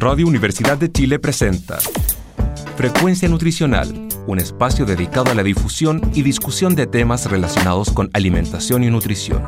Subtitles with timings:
[0.00, 1.80] Radio Universidad de Chile presenta
[2.76, 8.84] Frecuencia Nutricional, un espacio dedicado a la difusión y discusión de temas relacionados con alimentación
[8.84, 9.42] y nutrición.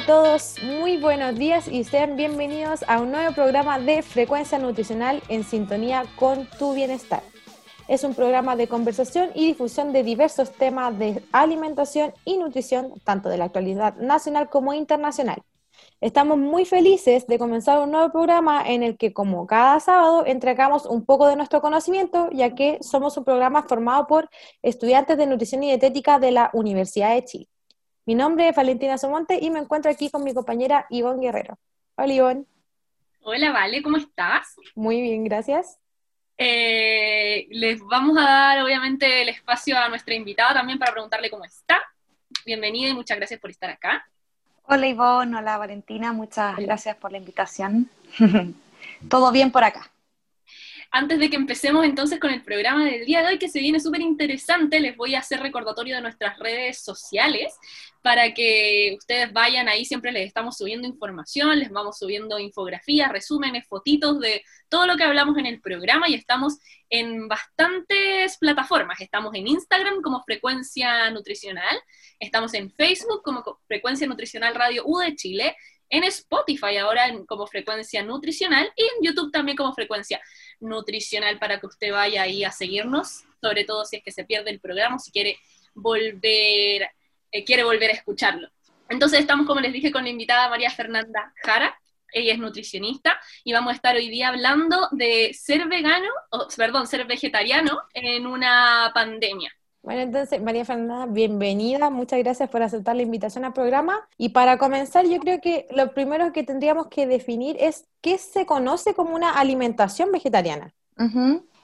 [0.00, 5.22] A todos, muy buenos días y sean bienvenidos a un nuevo programa de Frecuencia Nutricional
[5.28, 7.22] en sintonía con tu bienestar.
[7.86, 13.28] Es un programa de conversación y difusión de diversos temas de alimentación y nutrición, tanto
[13.28, 15.42] de la actualidad nacional como internacional.
[16.00, 20.86] Estamos muy felices de comenzar un nuevo programa en el que, como cada sábado, entregamos
[20.86, 24.30] un poco de nuestro conocimiento, ya que somos un programa formado por
[24.62, 27.48] estudiantes de nutrición y dietética de la Universidad de Chile.
[28.06, 31.58] Mi nombre es Valentina Somonte y me encuentro aquí con mi compañera Ivonne Guerrero.
[31.96, 32.44] Hola Ivonne.
[33.22, 34.56] Hola Vale, ¿cómo estás?
[34.74, 35.78] Muy bien, gracias.
[36.38, 41.44] Eh, les vamos a dar obviamente el espacio a nuestra invitada también para preguntarle cómo
[41.44, 41.82] está.
[42.46, 44.08] Bienvenida y muchas gracias por estar acá.
[44.62, 47.90] Hola Ivonne, hola Valentina, muchas gracias por la invitación.
[49.10, 49.92] Todo bien por acá.
[50.92, 53.78] Antes de que empecemos entonces con el programa del día de hoy, que se viene
[53.78, 57.54] súper interesante, les voy a hacer recordatorio de nuestras redes sociales
[58.02, 63.66] para que ustedes vayan ahí, siempre les estamos subiendo información, les vamos subiendo infografías, resúmenes,
[63.66, 69.00] fotitos de todo lo que hablamos en el programa y estamos en bastantes plataformas.
[69.00, 71.76] Estamos en Instagram como Frecuencia Nutricional,
[72.18, 75.56] estamos en Facebook como Frecuencia Nutricional Radio U de Chile,
[75.90, 80.20] en Spotify ahora como Frecuencia Nutricional y en YouTube también como Frecuencia
[80.60, 84.50] Nutricional para que usted vaya ahí a seguirnos, sobre todo si es que se pierde
[84.50, 85.36] el programa, si quiere
[85.74, 86.88] volver
[87.30, 88.48] eh, quiere volver a escucharlo.
[88.88, 91.78] Entonces estamos, como les dije, con la invitada María Fernanda Jara,
[92.12, 96.86] ella es nutricionista, y vamos a estar hoy día hablando de ser vegano, o, perdón,
[96.86, 99.52] ser vegetariano en una pandemia.
[99.82, 101.88] Bueno, entonces, María Fernanda, bienvenida.
[101.88, 104.06] Muchas gracias por aceptar la invitación al programa.
[104.18, 108.44] Y para comenzar, yo creo que lo primero que tendríamos que definir es qué se
[108.44, 110.74] conoce como una alimentación vegetariana.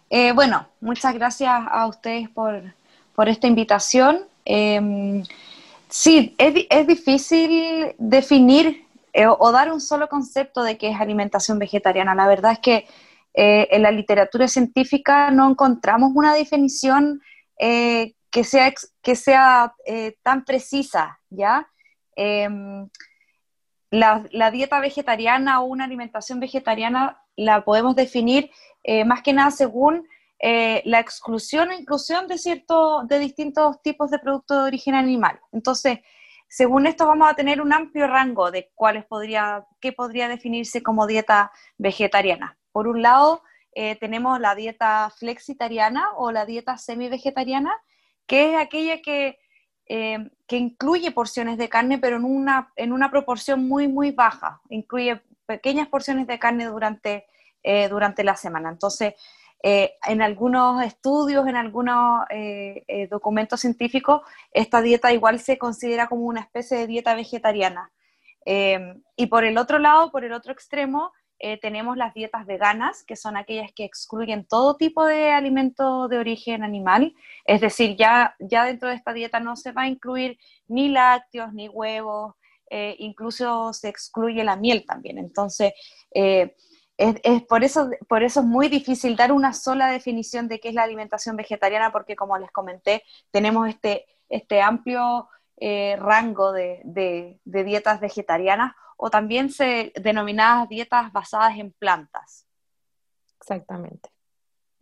[0.09, 2.63] Eh, bueno, muchas gracias a ustedes por,
[3.15, 4.25] por esta invitación.
[4.47, 5.23] Em,
[5.89, 12.15] Sí, es, difícil definir eh, o dar un solo concepto de qué es alimentación vegetariana.
[12.15, 12.87] La verdad es que
[13.35, 17.21] eh, en la literatura científica no encontramos una definición
[17.59, 19.75] eh, que sea, que sea
[20.23, 21.69] tan precisa, ¿ya?
[22.17, 22.89] Em,
[23.91, 28.51] la, dieta vegetariana o una alimentación vegetariana la podemos definir
[29.07, 30.07] más que nada según
[30.39, 35.41] eh, la exclusión e inclusión de, cierto, de distintos tipos de productos de origen animal.
[35.51, 36.01] Entonces,
[36.49, 41.07] según esto vamos a tener un amplio rango de cuáles podría, qué podría definirse como
[41.07, 42.59] dieta vegetariana.
[42.71, 43.43] Por un lado,
[43.73, 47.73] eh, tenemos la dieta flexitariana o la dieta semi-vegetariana,
[48.27, 49.39] que es aquella que,
[49.89, 54.61] eh, que incluye porciones de carne, pero en una, en una proporción muy, muy baja.
[54.69, 57.27] Incluye pequeñas porciones de carne durante,
[57.91, 58.69] durante la semana.
[58.69, 59.15] Entonces,
[59.63, 64.21] eh, en algunos estudios, en algunos eh, eh, documentos científicos,
[64.53, 67.91] esta dieta igual se considera como una especie de dieta vegetariana.
[69.17, 71.11] y por el otro lado, por el otro extremo,
[71.61, 76.63] tenemos las dietas veganas, que son aquellas que excluyen todo tipo de alimento de origen
[76.63, 77.13] animal.
[77.45, 80.39] Es decir, ya, ya dentro de esta dieta no se va a incluir
[80.69, 82.35] ni lácteos, ni huevos,
[82.99, 85.19] incluso se excluye la miel también.
[85.19, 85.73] Entonces,
[86.99, 90.75] es, por, eso, por eso es muy difícil dar una sola definición de qué es
[90.75, 96.83] la alimentación vegetariana, porque como les comenté, tenemos este, este amplio eh, rango de,
[97.45, 102.47] dietas vegetarianas o también se denominadas dietas basadas en plantas.
[103.41, 104.11] Exactamente.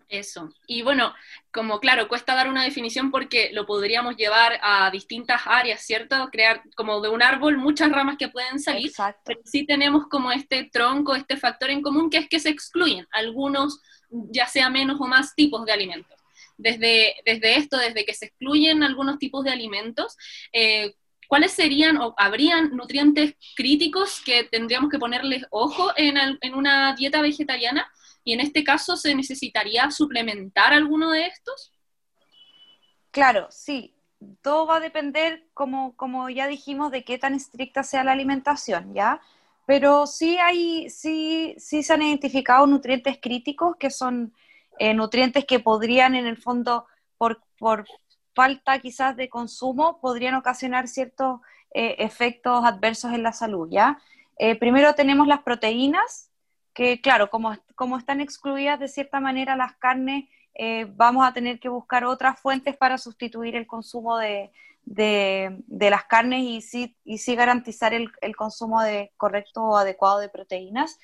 [0.09, 0.53] Eso.
[0.67, 1.15] Y bueno,
[1.51, 6.29] como claro, cuesta dar una definición porque lo podríamos llevar a distintas áreas, ¿cierto?
[6.31, 9.23] Crear como de un árbol muchas ramas que pueden salir, Exacto.
[9.25, 13.07] pero sí tenemos como este tronco, este factor en común que es que se excluyen
[13.13, 13.81] algunos,
[14.11, 16.19] ya sea menos o más tipos de alimentos.
[16.57, 20.17] Desde, desde esto, desde que se excluyen algunos tipos de alimentos,
[20.53, 20.95] eh,
[21.27, 27.21] ¿cuáles serían o habrían nutrientes críticos que tendríamos que ponerles ojo en, en una dieta
[27.23, 27.91] vegetariana?
[28.25, 31.73] Y en este caso, ¿se necesitaría suplementar alguno de estos?
[33.11, 33.94] Claro, sí.
[34.41, 38.94] Todo va a depender, como, como ya dijimos, de qué tan estricta sea la alimentación,
[38.94, 39.21] ¿ya?
[39.67, 44.32] Pero sí, hay, sí, sí se han identificado nutrientes críticos, que son
[44.79, 46.87] eh, nutrientes que podrían, en el fondo,
[47.19, 47.87] por, por
[48.35, 51.41] falta quizás de consumo, podrían ocasionar ciertos
[51.73, 53.99] eh, efectos adversos en la salud, ¿ya?
[54.38, 56.31] Eh, primero tenemos las proteínas,
[56.75, 60.25] que claro, como, como están excluidas de cierta manera las carnes,
[60.55, 64.50] eh, vamos a tener que buscar otras fuentes para sustituir el consumo de,
[64.85, 70.99] las carnes y sí, y sí garantizar el, consumo de correcto o adecuado de proteínas.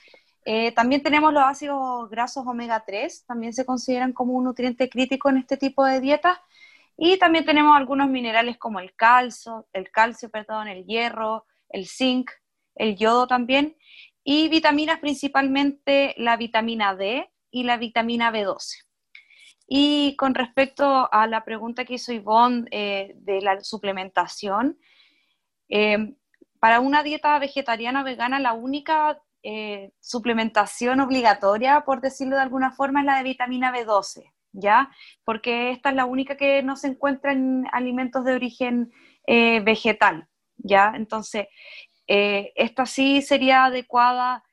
[0.45, 5.29] Eh, también tenemos los ácidos grasos omega 3, también se consideran como un nutriente crítico
[5.31, 6.39] en este tipo de dietas.
[6.97, 12.31] Y también tenemos algunos minerales como el calcio, el calcio, perdón, el hierro, el zinc,
[12.75, 13.77] el yodo también,
[14.23, 18.85] y vitaminas principalmente la vitamina D y la vitamina B12.
[19.67, 24.79] Y con respecto a la pregunta que hizo Ivonne eh, de la suplementación,
[25.69, 26.15] eh,
[26.59, 33.01] para una dieta vegetariana vegana la única eh, suplementación obligatoria, por decirlo de alguna forma,
[33.01, 34.91] es la de vitamina B12, ¿ya?
[35.25, 38.93] Porque esta es la única que no se encuentra en alimentos de origen
[39.27, 40.29] eh, vegetal,
[40.59, 40.93] ¿ya?
[40.95, 41.47] Entonces,
[42.13, 44.45] eh, esta sí sería adecuada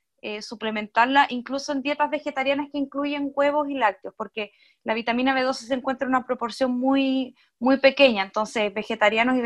[0.41, 4.51] suplementarla incluso en dietas vegetarianas que incluyen huevos y lácteos, porque
[4.83, 9.37] la vitamina B12 se encuentra en una proporción muy, muy pequeña, entonces vegetarianos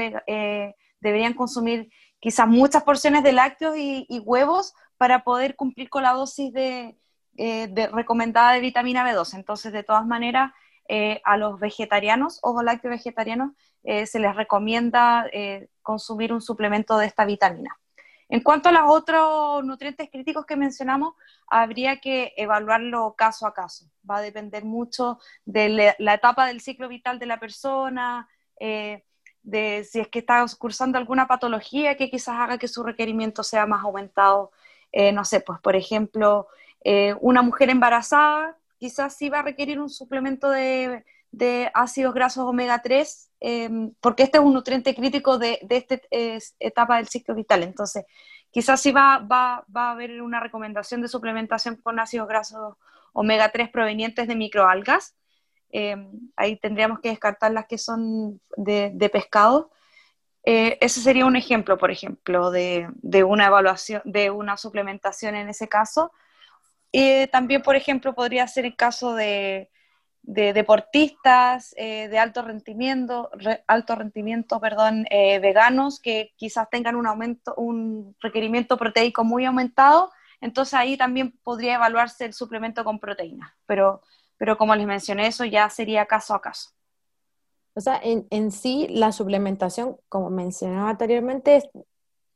[1.01, 1.91] deberían consumir
[2.21, 6.95] quizás muchas porciones de lácteos y, huevos para poder cumplir con la dosis de,
[7.37, 9.33] eh, recomendada de vitamina B2.
[9.33, 10.53] Entonces, de todas maneras,
[10.87, 13.53] eh, a los vegetarianos o lácteos vegetarianos
[13.83, 15.25] eh, se les recomienda
[15.81, 17.75] consumir un suplemento de esta vitamina.
[18.31, 21.15] En cuanto a los otros nutrientes críticos que mencionamos,
[21.47, 23.85] habría que evaluarlo caso a caso.
[24.09, 28.29] Va a depender mucho de la etapa del ciclo vital de la persona,
[29.43, 33.65] de si es que está cursando alguna patología que quizás haga que su requerimiento sea
[33.65, 34.51] más aumentado.
[34.93, 36.47] Eh, no sé, pues por ejemplo,
[36.85, 41.03] eh, una mujer embarazada quizás sí va a requerir un suplemento de,
[41.73, 45.99] ácidos grasos omega 3, em, porque este es un nutriente crítico de, esta
[46.59, 47.63] etapa del ciclo vital.
[47.63, 48.05] Entonces,
[48.51, 52.75] quizás sí va, va, va a haber una recomendación de suplementación con ácidos grasos
[53.13, 55.15] omega 3 provenientes de microalgas.
[55.71, 55.95] Eh,
[56.35, 59.71] ahí tendríamos que descartar las que son de, pescado.
[60.43, 62.89] Eh, ese sería un ejemplo, por ejemplo, de,
[63.25, 66.11] una evaluación, de una suplementación en ese caso.
[66.91, 69.69] y también, por ejemplo, podría ser el caso de,
[70.23, 73.29] deportistas eh, de alto rendimiento,
[73.95, 80.11] rendimiento, perdón, veganos que quizás tengan un aumento, un requerimiento proteico muy aumentado.
[80.39, 84.01] Entonces ahí también podría evaluarse el suplemento con proteínas, pero
[84.41, 86.71] pero como les mencioné, eso ya sería caso a caso.
[87.75, 91.69] O sea, en, sí la suplementación, como mencionaba anteriormente,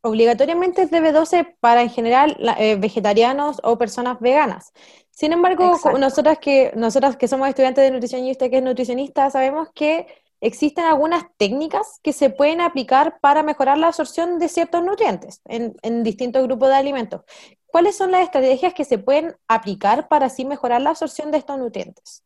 [0.02, 4.72] obligatoriamente es de B12 para en general eh, vegetarianos o personas veganas.
[5.16, 9.30] Sin embargo, nosotras que, nosotras que somos estudiantes de nutrición y usted que es nutricionista,
[9.30, 10.08] sabemos que
[10.42, 15.78] existen algunas técnicas que se pueden aplicar para mejorar la absorción de ciertos nutrientes en,
[15.84, 17.22] en distintos grupos de alimentos.
[17.66, 21.58] ¿Cuáles son las estrategias que se pueden aplicar para así mejorar la absorción de estos
[21.58, 22.22] nutrientes?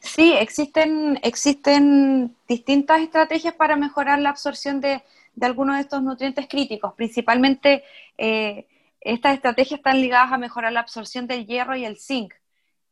[0.00, 5.02] Sí, existen, existen distintas estrategias para mejorar la absorción de,
[5.40, 6.94] algunos de estos nutrientes críticos.
[6.94, 7.84] Principalmente,
[8.18, 8.66] eh,
[9.00, 12.34] estas estrategias están ligadas a mejorar la absorción del hierro y el zinc.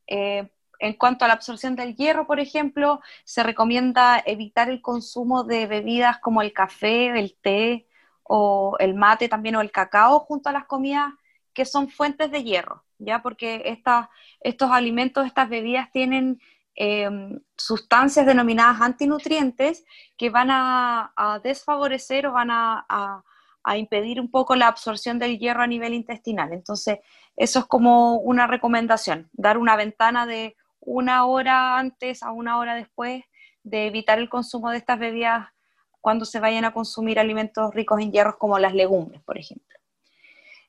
[0.07, 0.51] Eh,
[0.81, 5.67] en cuanto a la absorción del hierro, por ejemplo, se recomienda evitar el consumo de
[5.67, 7.89] bebidas como el café, el té
[8.23, 11.13] o el mate también o el cacao junto a las comidas
[11.53, 13.21] que son fuentes de hierro, ¿ya?
[13.23, 13.63] Porque
[14.43, 16.41] estos alimentos, estas bebidas tienen
[16.77, 19.85] em, sustancias denominadas antinutrientes
[20.17, 23.25] que van a, desfavorecer o van a,
[23.77, 26.53] impedir un poco la absorción del hierro a nivel intestinal.
[26.53, 26.99] Entonces,
[27.37, 32.75] eso es como una recomendación, dar una ventana de una hora antes a una hora
[32.75, 33.25] después
[33.63, 35.49] de evitar el consumo de estas bebidas
[36.01, 39.79] cuando se vayan a consumir alimentos ricos en hierros como las legumbres, por ejemplo.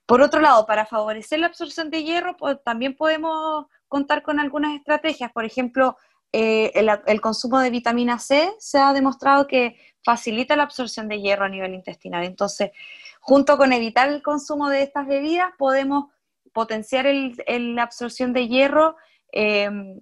[0.05, 5.31] Por otro lado, para favorecer la absorción de hierro, también podemos contar con algunas estrategias.
[5.31, 5.97] Por ejemplo,
[6.31, 6.71] eh,
[7.05, 11.49] el, consumo de vitamina C se ha demostrado que facilita la absorción de hierro a
[11.49, 12.23] nivel intestinal.
[12.23, 12.71] Entonces,
[13.19, 16.05] junto con evitar el consumo de estas bebidas, podemos
[16.53, 18.95] potenciar la absorción de hierro
[19.31, 19.99] em,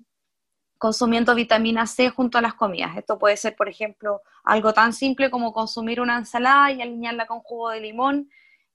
[0.77, 2.98] consumiendo vitamina C junto a las comidas.
[2.98, 7.39] Esto puede ser, por ejemplo, algo tan simple como consumir una ensalada y alinearla con
[7.42, 8.30] jugo de limón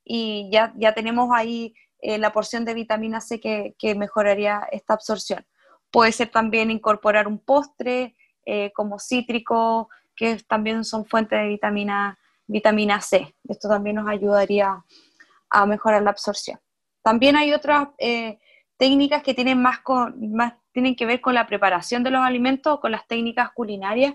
[0.04, 5.46] y ya, ya tenemos ahí eh, la porción de vitamina C que, mejoraría esta absorción.
[5.90, 12.18] Puede ser también incorporar un postre eh, como cítrico, que también son fuentes de vitamina,
[12.46, 13.34] vitamina C.
[13.48, 14.84] Esto también nos ayudaría
[15.50, 16.58] a mejorar la absorción.
[17.02, 18.38] También hay otras eh,
[18.76, 19.80] técnicas que tienen más,
[20.16, 24.14] más tienen que ver con la preparación de los alimentos, con las técnicas culinarias,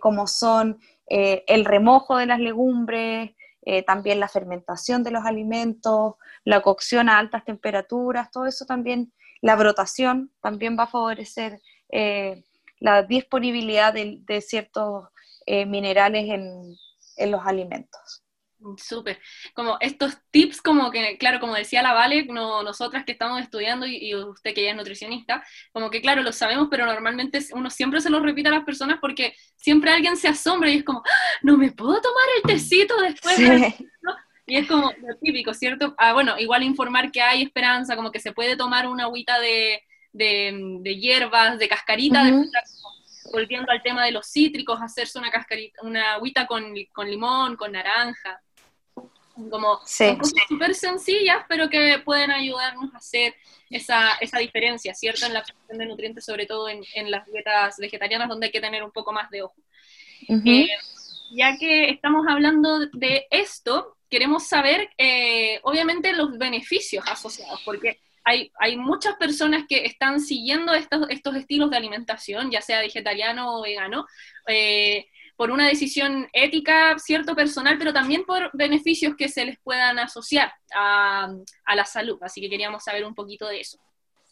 [0.00, 3.30] como son el remojo de las legumbres,
[3.62, 9.12] eh, también la fermentación de los alimentos, la cocción a altas temperaturas, todo eso también,
[9.42, 11.60] la brotación también va a favorecer
[11.90, 12.42] eh,
[12.80, 15.08] la disponibilidad de, ciertos
[15.46, 16.28] eh, minerales
[17.16, 18.24] en los alimentos.
[18.76, 19.18] Súper.
[19.54, 23.86] Como estos tips, como que, claro, como decía la Vale, no, nosotras que estamos estudiando
[23.86, 28.00] y, usted que ya es nutricionista, como que, claro, lo sabemos, pero normalmente uno siempre
[28.00, 31.38] se lo repite a las personas porque siempre alguien se asombra y es como, ¡Ah!
[31.42, 33.38] no me puedo tomar el tecito después.
[34.46, 35.94] Y es como lo típico, ¿cierto?
[35.96, 39.80] Ah, bueno, igual informar que hay esperanza, como que se puede tomar una agüita de,
[40.12, 42.24] de, hierbas, de cascarita,
[43.32, 47.72] volviendo al tema de los cítricos, hacerse una cascarita, una agüita con, con limón, con
[47.72, 48.40] naranja
[49.48, 53.34] como cosas súper sencillas, pero que pueden ayudarnos a hacer
[53.70, 55.26] esa, esa diferencia, ¿cierto?
[55.26, 58.60] En la absorción de nutrientes, sobre todo en, en, las dietas vegetarianas, donde hay que
[58.60, 59.54] tener un poco más de ojo.
[60.28, 60.68] Eh,
[61.32, 68.52] ya que estamos hablando de esto, queremos saber, eh, obviamente, los beneficios asociados, porque hay,
[68.58, 73.62] hay, muchas personas que están siguiendo estos, estos estilos de alimentación, ya sea vegetariano o
[73.62, 74.06] vegano,
[74.46, 79.98] eh, por una decisión ética, cierto, personal, pero también por beneficios que se les puedan
[79.98, 81.32] asociar a,
[81.74, 82.18] la salud.
[82.20, 83.78] Así que queríamos saber un poquito de eso.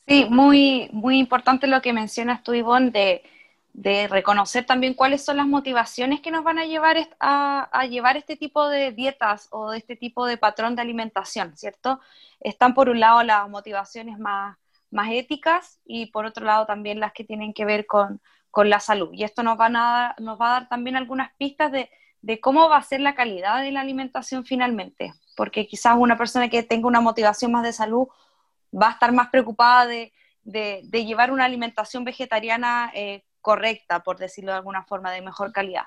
[0.07, 3.23] Sí, muy, muy importante lo que mencionas tú, Ivonne, de,
[3.73, 8.37] de reconocer también cuáles son las motivaciones que nos van a llevar a, llevar este
[8.37, 12.01] tipo de dietas o de este tipo de patrón de alimentación, ¿cierto?
[12.41, 14.57] Están por un lado las motivaciones más,
[14.91, 18.21] más éticas y por otro lado también las que tienen que ver con,
[18.51, 19.11] con la salud.
[19.13, 21.91] Y esto nos, a, nos va a dar también algunas pistas de,
[22.41, 26.65] cómo va a ser la calidad de la alimentación finalmente, porque quizás una persona que
[26.65, 28.09] tenga una motivación más de salud
[28.75, 30.13] va a estar más preocupada de,
[30.91, 35.85] llevar una alimentación vegetariana eh, correcta, por decirlo de alguna forma, de mejor calidad,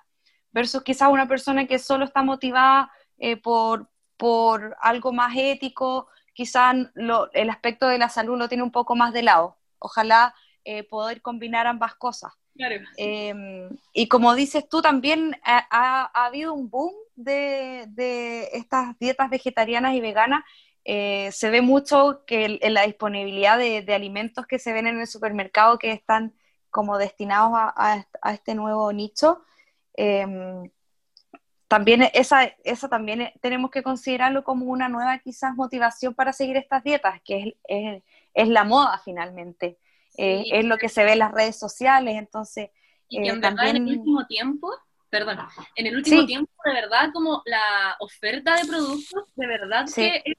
[0.51, 6.75] versus quizás una persona que solo está motivada eh, por, por algo más ético, quizás
[7.33, 9.57] el aspecto de la salud lo tiene un poco más de lado.
[9.79, 12.33] Ojalá eh, poder combinar ambas cosas.
[12.97, 20.01] Em, y como dices tú, también ha, habido un boom de, estas dietas vegetarianas y
[20.01, 20.43] veganas.
[20.83, 25.07] Eh, se ve mucho que en la disponibilidad de, alimentos que se ven en el
[25.07, 26.33] supermercado que están
[26.71, 29.43] como destinados a, este nuevo nicho.
[29.93, 30.69] Em,
[31.67, 36.83] también esa, esa también tenemos que considerarlo como una nueva quizás motivación para seguir estas
[36.83, 39.77] dietas, que es, es la moda finalmente.
[40.17, 42.69] Eh, es lo que se ve en las redes sociales, entonces...
[43.07, 44.69] Y en verdad en el último tiempo,
[45.09, 45.37] perdón,
[45.75, 50.35] en el último tiempo de verdad como la oferta de productos de verdad que es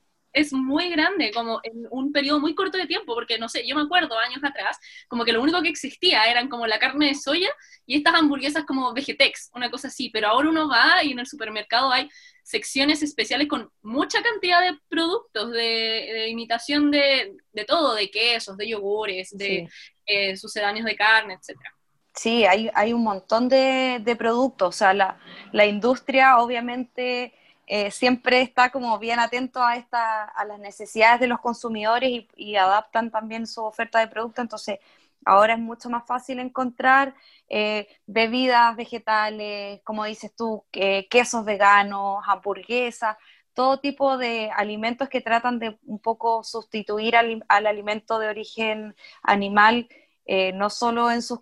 [0.53, 3.83] muy grande, como en un periodo muy corto de tiempo, porque no sé, yo me
[3.83, 7.51] acuerdo años atrás, como que lo único que existía eran como la carne de soya
[7.87, 11.27] y estas hamburguesas como Vegetex, una cosa así, pero ahora uno va y en el
[11.27, 12.09] supermercado hay
[12.43, 17.37] secciones especiales con mucha cantidad de productos, de, imitación de,
[17.67, 19.69] todo, de quesos, de yogures, de
[20.07, 21.75] eh, sucedáneos de carne, etcétera.
[22.15, 25.19] Sí, hay, hay un montón de, de productos, o sea, la,
[25.53, 27.33] la industria obviamente
[27.75, 32.57] eh, siempre está como bien atento a, esta, a las necesidades de los consumidores y,
[32.57, 34.43] adaptan también su oferta de producto.
[34.43, 34.79] Entonces,
[35.25, 37.15] ahora es mucho más fácil encontrar
[37.49, 40.67] eh, bebidas vegetales, como dices tú,
[41.09, 43.17] quesos veganos, hamburguesas,
[43.55, 49.89] todo tipo de alimentos que tratan de un poco sustituir al, alimento de origen animal.
[50.25, 51.41] Eh, no solo en sus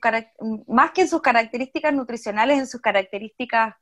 [0.67, 3.75] más que en sus características nutricionales, en sus características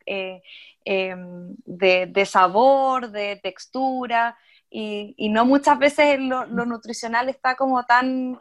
[0.90, 4.38] Em, de, sabor, de textura,
[4.71, 8.40] y, no muchas veces lo, nutricional está como tan,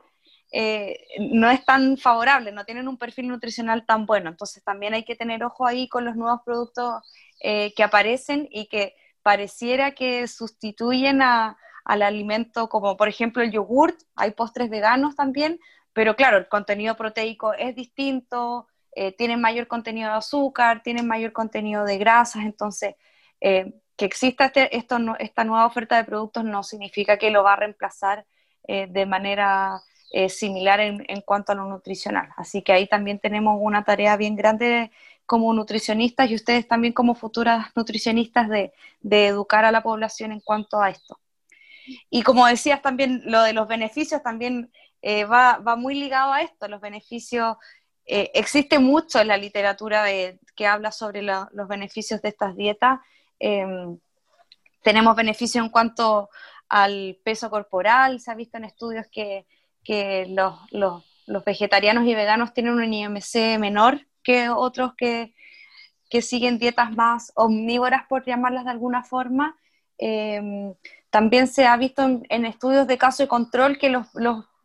[0.53, 4.29] eh, no es tan favorable, no tienen un perfil nutricional tan bueno.
[4.29, 7.03] Entonces también hay que tener ojo ahí con los nuevos productos
[7.41, 13.99] eh, que aparecen y que pareciera que sustituyen al alimento, como por ejemplo el yogurt,
[14.15, 15.59] hay postres veganos también,
[15.97, 21.33] pero claro, el contenido proteico es distinto, eh, tienen mayor contenido de azúcar, tienen mayor
[21.33, 22.93] contenido de grasas, entonces
[23.41, 27.53] eh, que exista este, esto, esta nueva oferta de productos no significa que lo va
[27.53, 28.27] a reemplazar
[28.67, 29.81] eh, de manera
[30.29, 32.29] similar en, cuanto a lo nutricional.
[32.37, 34.91] Así que ahí también tenemos una tarea bien grande
[35.25, 40.79] como nutricionistas y ustedes también como futuras nutricionistas de, educar a la población en cuanto
[40.79, 41.19] a esto.
[42.11, 44.71] Y como decías también, lo de los beneficios también
[45.03, 47.57] va, va, muy ligado a esto, los beneficios
[48.07, 50.05] eh, existe mucho en la literatura
[50.55, 52.99] que habla sobre los beneficios de estas dietas.
[53.37, 53.99] Em,
[54.81, 56.29] tenemos beneficios en cuanto
[56.69, 59.45] al peso corporal, se ha visto en estudios que,
[60.29, 65.33] los, vegetarianos y veganos tienen un IMC menor que otros que,
[66.09, 69.57] que siguen dietas más omnívoras, por llamarlas de alguna forma.
[69.97, 70.73] Em,
[71.09, 73.89] también se ha visto en, estudios de caso de control que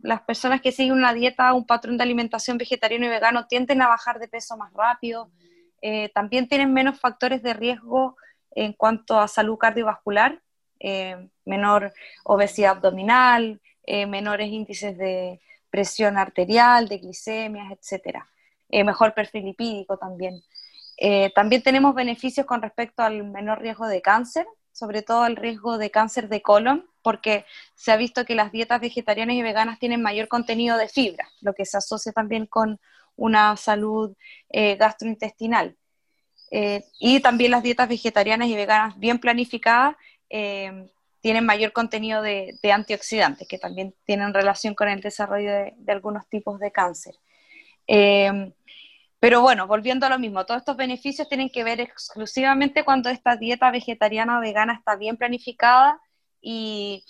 [0.02, 3.88] las personas que siguen una dieta, un patrón de alimentación vegetariano y vegano, tienden a
[3.88, 5.30] bajar de peso más rápido.
[5.80, 8.16] Eh, también tienen menos factores de riesgo
[8.50, 10.42] en cuanto a salud cardiovascular,
[10.80, 11.92] eh, menor
[12.25, 15.40] obesidad abdominal, eh, menores índices de
[15.71, 18.25] presión arterial, de glicemias, etc.
[18.85, 20.42] mejor perfil lipídico también.
[21.35, 25.90] también tenemos beneficios con respecto al menor riesgo de cáncer, sobre todo el riesgo de
[25.90, 27.44] cáncer de colon, porque
[27.75, 31.52] se ha visto que las dietas vegetarianas y veganas tienen mayor contenido de fibra, lo
[31.52, 32.80] que se asocia también con
[33.16, 34.16] una salud
[34.49, 35.76] eh, gastrointestinal.
[36.50, 39.97] Eh, y también las dietas vegetarianas y veganas bien planificadas
[40.28, 40.88] eh,
[41.21, 46.59] tienen mayor contenido de, antioxidantes, que también tienen relación con el desarrollo de, algunos tipos
[46.59, 47.14] de cáncer.
[49.21, 53.37] pero bueno, volviendo a lo mismo, todos estos beneficios tienen que ver exclusivamente cuando esta
[53.37, 56.00] dieta vegetariana o vegana está bien planificada
[56.43, 57.05] y,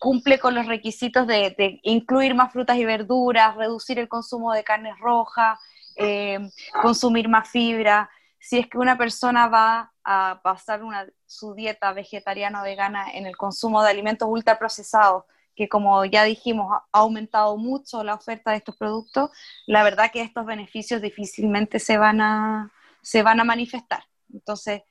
[0.00, 4.98] cumple con los requisitos de, incluir más frutas y verduras, reducir el consumo de carnes
[4.98, 5.58] rojas,
[5.96, 6.38] eh,
[6.82, 8.10] consumir más fibra.
[8.38, 10.80] Si es que una persona va a pasar
[11.26, 15.24] su dieta vegetariana o vegana en el consumo de alimentos ultraprocesados,
[15.54, 19.30] que como ya dijimos ha aumentado mucho la oferta de estos productos,
[19.66, 24.04] la verdad que estos beneficios difícilmente se van a, se van a manifestar.
[24.32, 24.82] Entonces,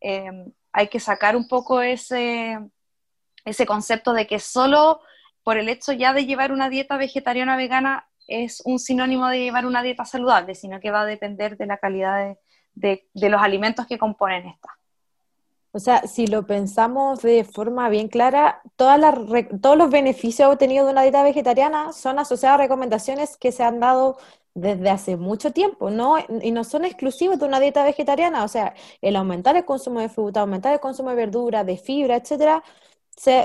[0.00, 0.30] eh,
[0.72, 2.58] hay que sacar un poco ese,
[3.44, 5.00] ese concepto de que solo
[5.42, 9.66] por el hecho ya de llevar una dieta vegetariana vegana es un sinónimo de llevar
[9.66, 12.36] una dieta saludable, sino que va a depender de la calidad
[12.74, 14.68] de, los alimentos que componen esta.
[15.72, 19.14] O sea, si lo pensamos de forma bien clara, todas las,
[19.60, 23.78] todos los beneficios obtenidos de una dieta vegetariana son asociados a recomendaciones que se han
[23.78, 24.18] dado
[24.54, 26.16] desde hace mucho tiempo, ¿no?
[26.42, 30.08] Y no son exclusivos de una dieta vegetariana, o sea, el aumentar el consumo de
[30.08, 32.64] fruta, aumentar el consumo de verdura, de fibra, etcétera,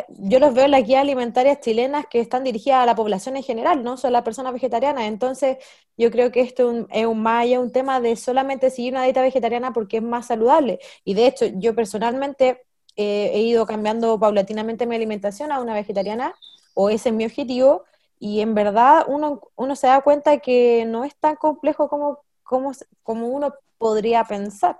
[0.09, 3.43] yo los veo en las guías alimentarias chilenas que están dirigidas a la población en
[3.43, 5.05] general, no solo a las personas vegetarianas.
[5.05, 5.57] Entonces,
[5.97, 9.73] yo creo que esto es un, más un tema de solamente seguir una dieta vegetariana
[9.73, 10.79] porque es más saludable.
[11.03, 12.61] Y de hecho, yo personalmente
[12.95, 16.35] eh, he ido cambiando paulatinamente mi alimentación a una vegetariana,
[16.73, 17.83] o ese es mi objetivo,
[18.19, 22.71] y en verdad uno, uno se da cuenta que no es tan complejo como, como,
[23.03, 24.77] como uno podría pensar,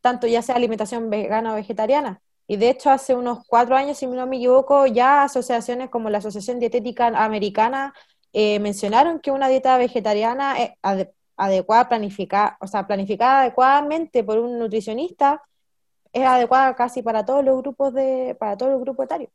[0.00, 2.22] tanto ya sea alimentación vegana o vegetariana.
[2.50, 6.18] Y de hecho, hace unos cuatro años, si no me equivoco, ya asociaciones como la
[6.18, 7.94] Asociación Dietética Americana
[8.32, 10.56] eh, mencionaron que una dieta vegetariana
[11.36, 15.44] adecuada, planificada, o sea, planificada adecuadamente por un nutricionista
[16.12, 19.30] es adecuada casi para todos los grupos de, para todos los grupos etarios.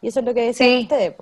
[0.00, 1.14] Y eso es lo que decían ustedes.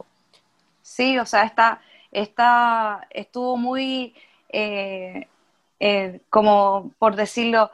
[0.82, 1.80] Sí, o sea, está,
[2.12, 4.14] está, estuvo muy,
[4.50, 5.26] eh,
[5.80, 7.72] eh, como por decirlo,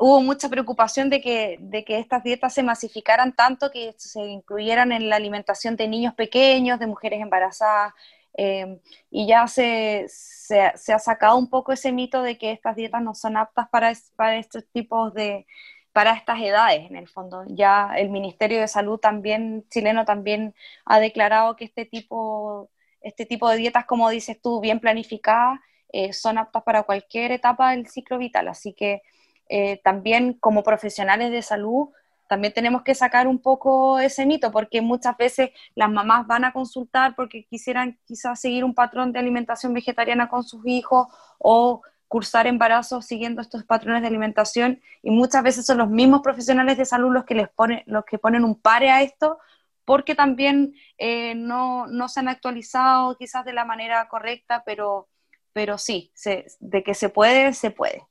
[0.00, 4.92] hubo mucha preocupación de que, de que estas dietas se masificaran tanto que se incluyeran
[4.92, 7.92] en la alimentación de niños pequeños, de mujeres embarazadas,
[8.36, 13.02] eh, y ya se, se, ha sacado un poco ese mito de que estas dietas
[13.02, 15.46] no son aptas para, para estos tipos de,
[15.92, 17.44] para estas edades, en el fondo.
[17.48, 22.70] Ya el Ministerio de Salud también, chileno también ha declarado que este tipo,
[23.02, 25.60] este tipo de dietas, como dices tú, bien planificadas,
[25.92, 28.48] eh, son aptas para cualquier etapa del ciclo vital.
[28.48, 29.02] Así que
[29.50, 31.88] eh, también como profesionales de salud,
[32.28, 36.52] también tenemos que sacar un poco ese mito, porque muchas veces las mamás van a
[36.52, 41.08] consultar porque quisieran quizás seguir un patrón de alimentación vegetariana con sus hijos
[41.38, 46.78] o cursar embarazos siguiendo estos patrones de alimentación y muchas veces son los mismos profesionales
[46.78, 49.38] de salud los que les ponen, los que ponen un pare a esto
[49.84, 55.08] porque también eh, no, no, se han actualizado quizás de la manera correcta, pero,
[55.52, 56.12] pero sí,
[56.60, 58.06] de que se puede, se puede.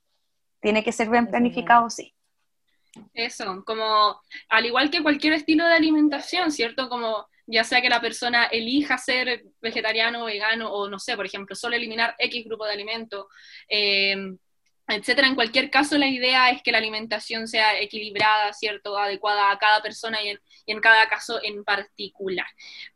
[0.61, 2.13] Tiene que ser bien planificado, sí.
[3.13, 6.89] Eso, como al igual que cualquier estilo de alimentación, ¿cierto?
[6.89, 11.55] Como ya sea que la persona elija ser vegetariano, vegano o no sé, por ejemplo,
[11.55, 13.25] solo eliminar X grupo de alimentos,
[13.67, 14.15] eh,
[14.89, 15.27] etcétera.
[15.27, 18.97] En cualquier caso, la idea es que la alimentación sea equilibrada, ¿cierto?
[18.97, 22.47] Adecuada a cada persona y en, cada caso en particular.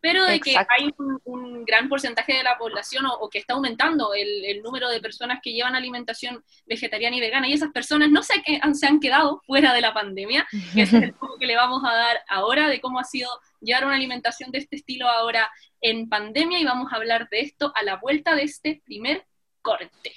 [0.01, 0.93] Pero de que hay
[1.25, 5.53] un, gran porcentaje de la población o, que está aumentando el, número de personas que
[5.53, 9.73] llevan alimentación vegetariana y vegana y esas personas no sé que se han quedado fuera
[9.73, 12.99] de la pandemia, que es el poco que le vamos a dar ahora de cómo
[12.99, 13.29] ha sido
[13.61, 15.51] llevar una alimentación de este estilo ahora
[15.81, 19.25] en pandemia y vamos a hablar de esto a la vuelta de este primer
[19.61, 20.13] corte.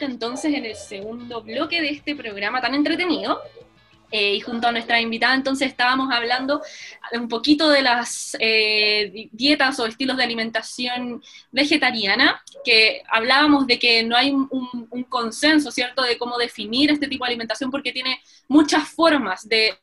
[0.00, 3.40] Entonces en el segundo bloque de este programa tan entretenido.
[4.12, 6.62] Eh, y junto a nuestra invitada entonces estábamos hablando
[7.12, 14.04] un poquito de las eh, dietas o estilos de alimentación vegetariana, que hablábamos de que
[14.04, 18.88] no hay un, consenso, ¿cierto?, de cómo definir este tipo de alimentación porque tiene muchas
[18.88, 19.76] formas de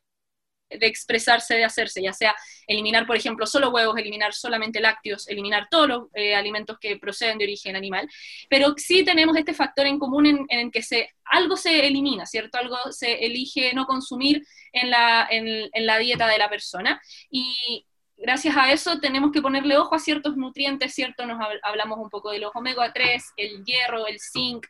[0.79, 2.35] de expresarse, de hacerse, ya sea
[2.67, 7.37] eliminar, por ejemplo, solo huevos, eliminar solamente lácteos, eliminar todos los eh, alimentos que proceden
[7.37, 8.09] de origen animal,
[8.49, 12.57] pero sí tenemos este factor en común en, que se, algo se elimina, ¿cierto?
[12.57, 17.85] Algo se elige no consumir en la, en la dieta de la persona y
[18.23, 21.25] gracias a eso tenemos que ponerle ojo a ciertos nutrientes, ¿cierto?
[21.25, 24.65] Nos hablamos un poco de los omega 3, el hierro, el zinc,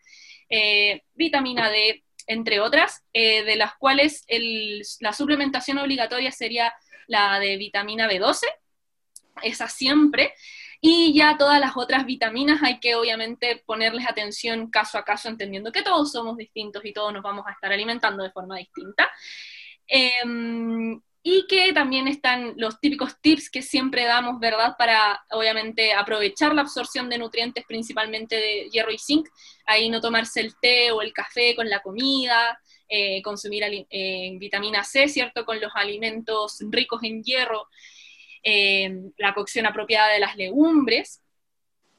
[0.50, 4.26] eh, vitamina D, entre otras, eh, de las cuales
[5.00, 6.74] la suplementación obligatoria sería
[7.08, 8.46] la de vitamina B12,
[9.42, 10.34] esa siempre,
[10.80, 15.72] y ya todas las otras vitaminas hay que obviamente ponerles atención caso a caso, entendiendo
[15.72, 19.10] que todos somos distintos y todos nos vamos a estar alimentando de forma distinta.
[19.88, 24.76] Em, y que también están los típicos tips que siempre damos, ¿verdad?
[24.78, 29.30] Para obviamente aprovechar la absorción de nutrientes, principalmente de hierro y zinc,
[29.66, 32.60] ahí no tomarse el té o el café con la comida,
[32.90, 35.46] eh, consumir eh, vitamina C, ¿cierto?
[35.46, 37.70] Con los alimentos ricos en hierro,
[38.44, 41.23] eh, la cocción apropiada de las legumbres,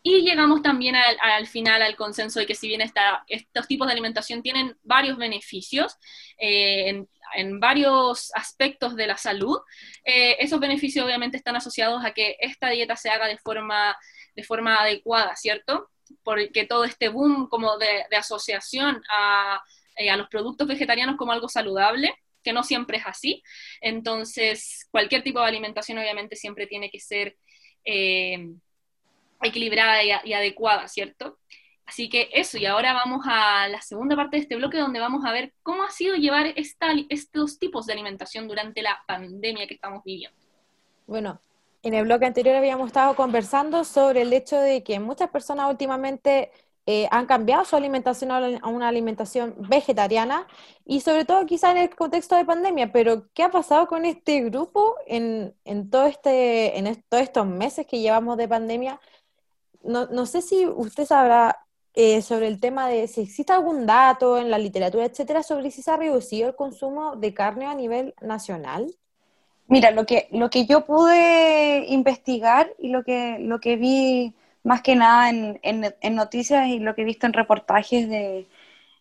[0.06, 4.42] y llegamos también al, final al consenso de que si bien estos tipos de alimentación
[4.42, 5.96] tienen varios beneficios
[6.36, 9.58] en, en varios aspectos de la salud,
[10.04, 13.96] eh, esos beneficios obviamente están asociados a que esta dieta se haga de forma,
[14.36, 15.90] de forma adecuada, ¿cierto?
[16.22, 18.96] Porque todo este boom como de, asociación
[19.96, 23.42] eh, a, los productos vegetarianos como algo saludable, que no siempre es así.
[23.80, 27.38] Entonces, cualquier tipo de alimentación obviamente siempre tiene que ser
[27.86, 28.50] eh,
[29.46, 31.38] equilibrada y, adecuada, ¿cierto?
[31.86, 35.24] Así que eso, y ahora vamos a la segunda parte de este bloque donde vamos
[35.24, 40.02] a ver cómo ha sido llevar estos tipos de alimentación durante la pandemia que estamos
[40.02, 40.36] viviendo.
[41.06, 41.40] Bueno,
[41.82, 46.50] en el bloque anterior habíamos estado conversando sobre el hecho de que muchas personas últimamente
[46.86, 50.46] eh, han cambiado su alimentación a una alimentación vegetariana
[50.84, 54.42] y sobre todo quizá en el contexto de pandemia, pero ¿qué ha pasado con este
[54.42, 59.00] grupo en, en todo este, en estos meses que llevamos de pandemia?
[59.84, 61.58] No, no, sé si usted sabrá
[61.94, 65.82] eh, sobre el tema de si existe algún dato en la literatura, etcétera, sobre si
[65.82, 68.94] se ha reducido el consumo de carne a nivel nacional.
[69.66, 74.82] Mira, lo que, lo que yo pude investigar y lo que, lo que vi más
[74.82, 78.48] que nada en, en, noticias y lo que he visto en reportajes de,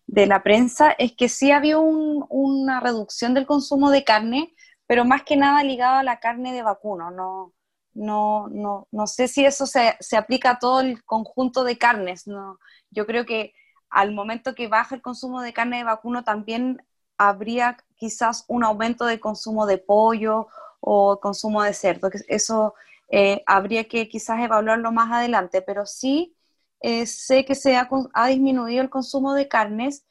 [0.08, 4.54] de la prensa es que sí había un, una reducción del consumo de carne,
[4.88, 7.54] pero más que nada ligado a la carne de vacuno, no,
[7.93, 12.27] no, no, no sé si eso se, se, aplica a todo el conjunto de carnes.
[12.27, 12.60] No,
[12.91, 13.53] yo creo que
[13.89, 16.84] al momento que baja el consumo de carne de vacuno también
[17.17, 20.47] habría quizás un aumento del consumo de pollo
[20.79, 22.10] o consumo de cerdo.
[22.27, 22.73] Eso
[23.10, 26.36] eh, habría que quizás evaluarlo más adelante, pero sí
[26.82, 30.06] eh, sé que se ha, ha, disminuido el consumo de carnes.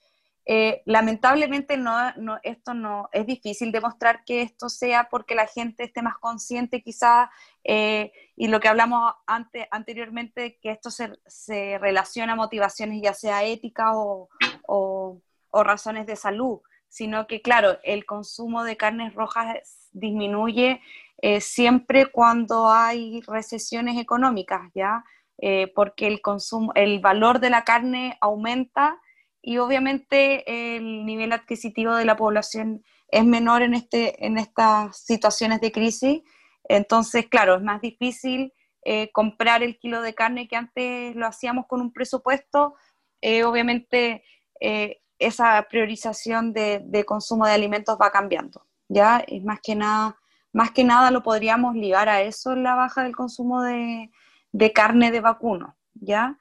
[0.44, 1.96] Eh, lamentablemente no,
[2.42, 7.28] esto no es difícil demostrar que esto sea porque la gente esté más consciente quizás
[7.62, 13.14] eh, y lo que hablamos antes, anteriormente, que esto se, se relaciona a motivaciones ya
[13.14, 14.28] sea éticas o,
[14.66, 15.22] o,
[15.62, 19.46] razones de salud, sino que, claro, el consumo de carnes rojas
[19.92, 20.80] disminuye
[21.18, 25.04] eh, siempre cuando hay recesiones económicas, ¿ya?
[25.38, 29.00] Eh, porque el, consumo, el valor de la carne aumenta
[29.42, 35.60] y obviamente el nivel adquisitivo de la población es menor en, este, en estas situaciones
[35.60, 36.22] de crisis
[36.64, 38.52] entonces, claro, es más difícil
[38.84, 42.74] eh, comprar el kilo de carne que antes lo hacíamos con un presupuesto.
[43.20, 44.24] Eh, obviamente,
[44.60, 48.66] eh, esa priorización de, consumo de alimentos va cambiando.
[48.88, 50.16] Ya, es más que nada,
[50.52, 54.10] más que nada lo podríamos ligar a eso, la baja del consumo de,
[54.74, 55.76] carne de vacuno.
[55.94, 56.38] Ya.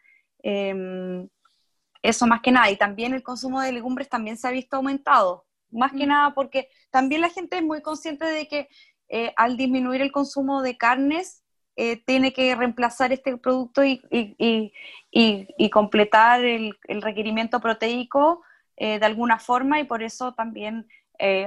[2.02, 2.70] Eso más que nada.
[2.72, 5.46] Y también el consumo de legumbres también se ha visto aumentado.
[5.70, 6.10] Más que mm.
[6.10, 8.68] nada porque también la gente es muy consciente de que
[9.14, 11.44] eh, al disminuir el consumo de carnes,
[11.76, 14.02] eh, tiene que reemplazar este producto y,
[15.72, 18.42] completar el, requerimiento proteico
[18.78, 20.88] eh, de alguna forma y por eso también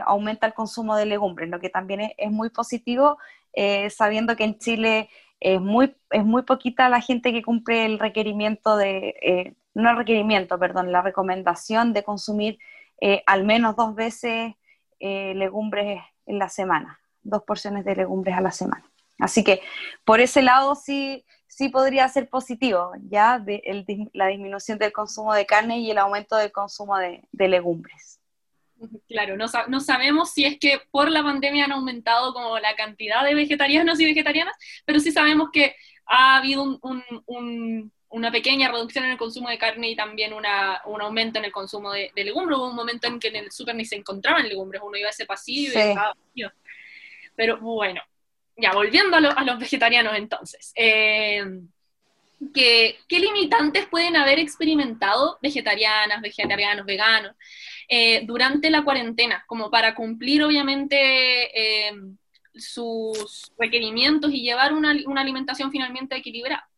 [0.07, 3.19] aumenta el consumo de legumbres, lo que también es, muy positivo,
[3.91, 5.09] sabiendo que en Chile
[5.41, 10.59] es muy, es muy poquita la gente que cumple el requerimiento de, no el requerimiento,
[10.59, 12.59] perdón, la recomendación de consumir
[13.27, 14.55] al menos dos veces
[15.01, 18.85] legumbres en la semana dos porciones de legumbres a la semana.
[19.19, 19.63] Así que
[20.05, 23.63] por ese lado sí, sí podría ser positivo, ya de,
[24.13, 28.21] la disminución del consumo de carne y el aumento del consumo de, legumbres.
[29.09, 33.35] Claro, no, sabemos si es que por la pandemia han aumentado como la cantidad de
[33.35, 35.75] vegetarianos y vegetarianas, pero sí sabemos que
[36.07, 41.03] ha habido un, una pequeña reducción en el consumo de carne y también una, un
[41.03, 42.59] aumento en el consumo de, legumbres.
[42.59, 45.11] Hubo un momento en que en el súper ni se encontraban legumbres, uno iba a
[45.11, 46.15] ese pasillo y estaba
[47.35, 48.01] Pero bueno,
[48.57, 50.73] ya volviendo a, los vegetarianos entonces.
[50.77, 51.45] Eh,
[52.55, 57.35] ¿qué, limitantes pueden haber experimentado vegetarianas, vegetarianos, veganos
[57.89, 59.43] eh, durante la cuarentena?
[59.49, 61.93] Como para cumplir obviamente eh,
[62.55, 66.69] sus requerimientos y llevar una, una alimentación finalmente equilibrada.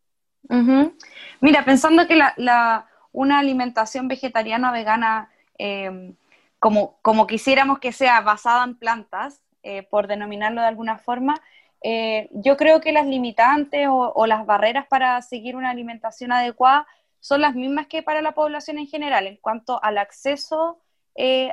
[1.41, 6.15] Mira, pensando que la, una alimentación vegetariana vegana, eh,
[6.59, 11.41] como, como, quisiéramos que sea basada en plantas, eh, por denominarlo de alguna forma,
[11.83, 16.87] eh, yo creo que las limitantes o, las barreras para seguir una alimentación adecuada
[17.21, 20.81] son las mismas que para la población en general, en cuanto al acceso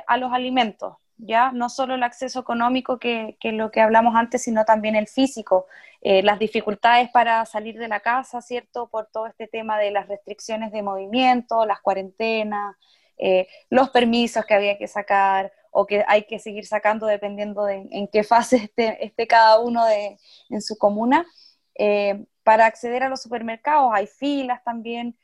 [0.06, 4.42] a los alimentos ya no solo el acceso económico que, que lo que hablamos antes,
[4.42, 5.66] sino también el físico,
[6.06, 8.88] eh, las dificultades para salir de la casa, ¿cierto?
[8.90, 12.76] Por todo este tema de las restricciones de movimiento, las cuarentenas,
[13.16, 17.88] eh, los permisos que había que sacar o que hay que seguir sacando dependiendo de
[17.90, 20.18] en qué fase esté, cada uno de,
[20.50, 21.24] en su comuna.
[21.74, 25.16] Eh, para acceder a los supermercados hay filas también.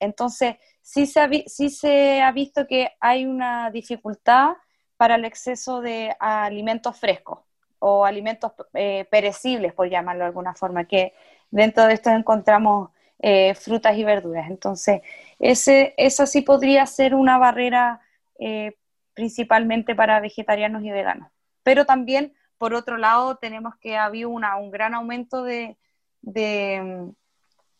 [0.00, 4.54] entonces, sí se, ha, sí se ha visto que hay una dificultad
[4.96, 7.45] para el exceso de alimentos frescos
[7.78, 11.14] o alimentos eh, perecibles, por llamarlo de alguna forma, que
[11.50, 14.50] dentro de esto encontramos eh, frutas y verduras.
[14.50, 15.02] Entonces,
[15.38, 18.00] ese, esa sí podría ser una barrera
[18.38, 18.76] eh,
[19.14, 21.30] principalmente para vegetarianos y veganos.
[21.62, 25.76] Pero también, por otro lado, tenemos que ha habido un gran aumento de,
[26.22, 27.12] de,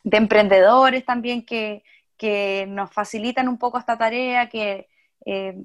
[0.05, 1.85] emprendedores también que,
[2.17, 4.89] que nos facilitan un poco esta tarea, que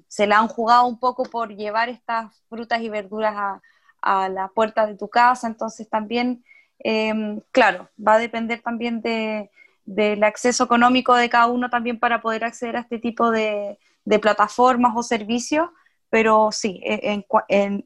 [0.07, 3.61] se la han jugado un poco por llevar estas frutas y verduras a,
[4.01, 6.43] la puerta de tu casa, entonces también,
[6.79, 12.43] em, claro, va a depender también del acceso económico de cada uno también para poder
[12.43, 13.77] acceder a este tipo de,
[14.21, 15.69] plataformas o servicios,
[16.09, 17.23] pero sí, e,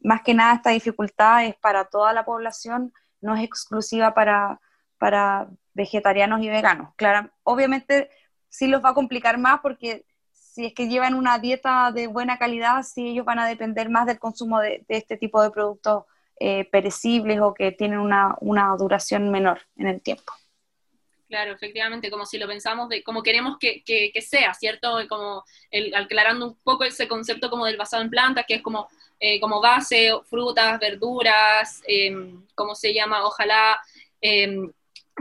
[0.03, 4.59] más que nada esta dificultad es para toda la población, no es exclusiva para,
[4.97, 6.93] para vegetarianos y veganos.
[6.95, 8.09] Claro, obviamente
[8.49, 10.05] sí los va a complicar más porque
[10.55, 14.05] si es que llevan una dieta de buena calidad, si ellos van a depender más
[14.05, 16.05] del consumo de, este tipo de productos
[16.39, 18.37] eh, perecibles o que tienen una,
[18.79, 20.31] duración menor en el tiempo.
[21.27, 24.97] Claro, efectivamente, como si lo pensamos como queremos que, sea, ¿cierto?
[25.09, 28.87] Como el, aclarando un poco ese concepto como del basado en plantas, que es como,
[29.19, 32.15] eh, como base, frutas, verduras, eh,
[32.55, 33.25] ¿cómo se llama?
[33.25, 33.77] Ojalá
[34.21, 34.71] em,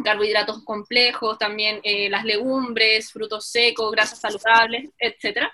[0.03, 5.47] carbohidratos complejos, también eh, las legumbres, frutos secos, grasas saludables, etc.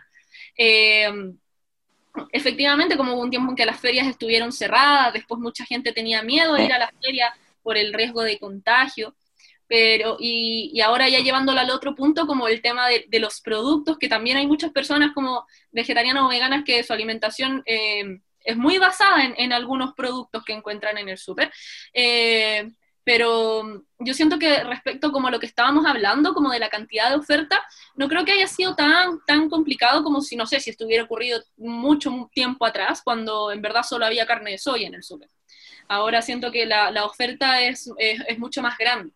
[0.57, 1.09] Eh,
[2.33, 6.23] efectivamente, como hubo un tiempo en que las ferias estuvieron cerradas, después mucha gente tenía
[6.23, 9.15] miedo de ir a las ferias por el riesgo de contagio,
[9.69, 14.09] pero y, ahora ya llevándolo al otro punto, como el tema de, los productos, que
[14.09, 17.63] también hay muchas personas como vegetarianas o veganas que su alimentación...
[17.67, 21.53] Eh, es muy basada en, algunos productos que encuentran en el súper
[23.13, 27.11] pero yo siento que respecto como a lo que estábamos hablando, como de la cantidad
[27.11, 27.61] de oferta,
[27.97, 31.43] no creo que haya sido tan, tan complicado como si, no sé, si estuviera ocurrido
[31.57, 35.29] mucho tiempo atrás, cuando en verdad solo había carne de soya en el súper.
[35.89, 39.13] Ahora siento que la, la oferta es, es, mucho más grande.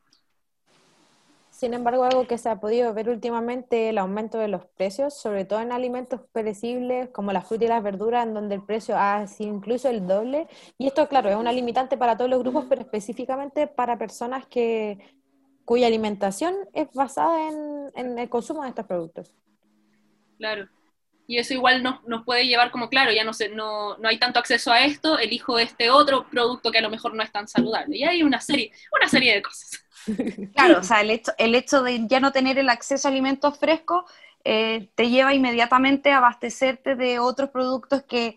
[1.64, 5.46] Sin embargo, algo que se ha podido ver últimamente el aumento de los precios, sobre
[5.46, 9.26] todo en alimentos perecibles como la fruta y las verduras, en donde el precio ha
[9.26, 10.46] sido incluso el doble.
[10.76, 14.98] Y esto, claro, es una limitante para todos los grupos, pero específicamente para personas que,
[15.64, 19.32] cuya alimentación es basada en, en el consumo de estos productos.
[20.36, 20.68] Claro.
[21.26, 24.18] Y eso igual nos, nos puede llevar como, claro, ya no, sé, no, no hay
[24.18, 27.48] tanto acceso a esto, elijo este otro producto que a lo mejor no es tan
[27.48, 27.96] saludable.
[27.96, 29.83] Y hay una serie, una serie de cosas.
[30.54, 33.58] Claro, o sea, el hecho, el hecho de ya no tener el acceso a alimentos
[33.58, 34.04] frescos
[34.44, 38.36] eh, te lleva inmediatamente a abastecerte de otros productos que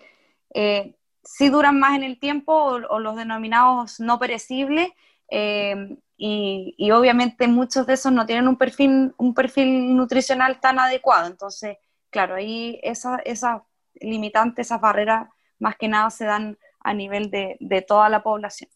[0.54, 4.90] eh, sí duran más en el tiempo o, los denominados no perecibles
[5.30, 11.28] eh, y, obviamente muchos de esos no tienen un perfil, un perfil nutricional tan adecuado.
[11.28, 11.78] Entonces,
[12.10, 17.86] claro, ahí esas esa limitantes, esas barreras más que nada se dan a nivel de
[17.88, 18.70] toda la población.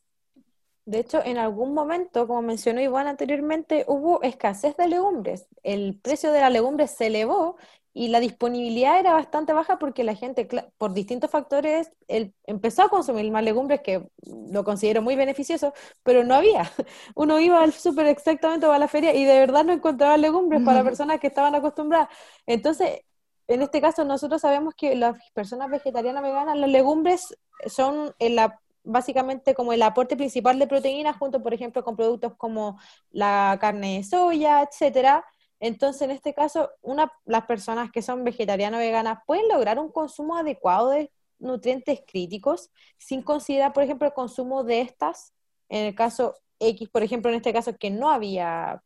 [0.86, 5.48] De hecho, en algún momento, como mencionó Iván anteriormente, hubo escasez de legumbres.
[5.64, 7.56] El precio de la legumbre se elevó
[7.94, 13.30] y la disponibilidad era bastante baja porque la gente, por distintos factores, empezó a consumir
[13.32, 16.64] más legumbres, que lo considero muy beneficioso, pero no había.
[17.16, 20.64] Uno iba al súper exactamente o a la feria y de verdad no encontraba legumbres
[20.64, 22.10] para personas que estaban acostumbradas.
[22.46, 23.02] Entonces,
[23.48, 29.54] en este caso, nosotros sabemos que las personas vegetarianas veganas, las legumbres son la básicamente
[29.54, 32.80] como el aporte principal de proteínas junto, por ejemplo, con productos como
[33.12, 35.26] la carne de soya, etcétera,
[35.62, 39.92] entonces, en este caso, una, las personas que son vegetarianas o veganas pueden lograr un
[39.92, 45.34] consumo adecuado de nutrientes críticos sin considerar, por ejemplo, el consumo de estas.
[45.70, 48.82] En el caso X, por ejemplo, en este caso, que no había,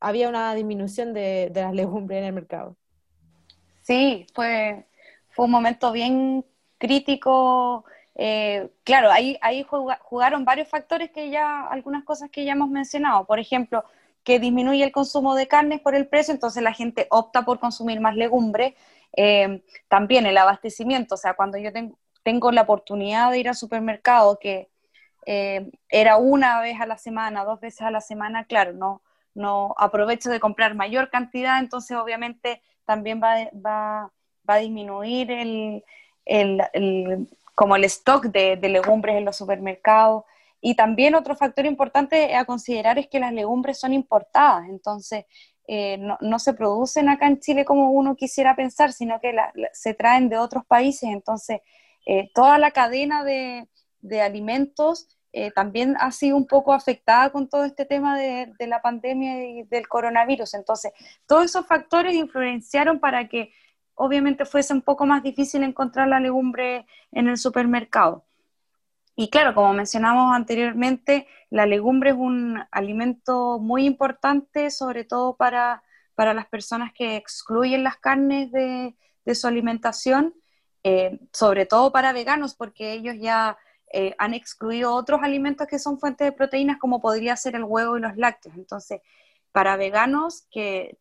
[0.00, 2.76] había una disminución de, las legumbres en el mercado.
[3.80, 4.86] Sí, fue,
[5.30, 6.44] fue un momento bien
[6.76, 7.86] crítico.
[8.18, 9.64] Eh, claro, ahí,
[10.02, 13.24] jugaron varios factores que ya, algunas cosas que ya hemos mencionado.
[13.24, 13.84] Por ejemplo,
[14.24, 18.00] que disminuye el consumo de carnes por el precio, entonces la gente opta por consumir
[18.00, 18.74] más legumbres.
[19.16, 21.70] Eh, también el abastecimiento, o sea, cuando yo
[22.22, 24.68] tengo la oportunidad de ir al supermercado, que
[25.26, 29.00] eh, era una vez a la semana, dos veces a la semana, claro,
[29.34, 34.10] no, aprovecho de comprar mayor cantidad, entonces obviamente también va,
[34.46, 35.84] a disminuir el,
[37.58, 40.22] como el stock de, de legumbres en los supermercados.
[40.60, 45.24] Y también otro factor importante a considerar es que las legumbres son importadas, entonces
[45.66, 49.34] eh, no, se producen acá en Chile como uno quisiera pensar, sino que
[49.72, 51.58] se traen de otros países, entonces
[52.06, 53.66] eh, toda la cadena de,
[54.22, 58.80] alimentos eh, también ha sido un poco afectada con todo este tema de, de, la
[58.80, 60.92] pandemia y del coronavirus, entonces
[61.26, 63.50] todos esos factores influenciaron para que
[63.98, 68.24] obviamente fuese un poco más difícil encontrar la legumbre en el supermercado.
[69.16, 75.82] Y claro, como mencionamos anteriormente, la legumbre es un alimento muy importante, sobre todo para,
[76.16, 78.94] las personas que excluyen las carnes de,
[79.34, 80.34] su alimentación,
[80.84, 83.58] eh, sobre todo para veganos, porque ellos ya
[83.92, 87.98] eh, han excluido otros alimentos que son fuentes de proteínas, como podría ser el huevo
[87.98, 88.54] y los lácteos.
[88.56, 89.00] Entonces,
[89.50, 90.98] para veganos que,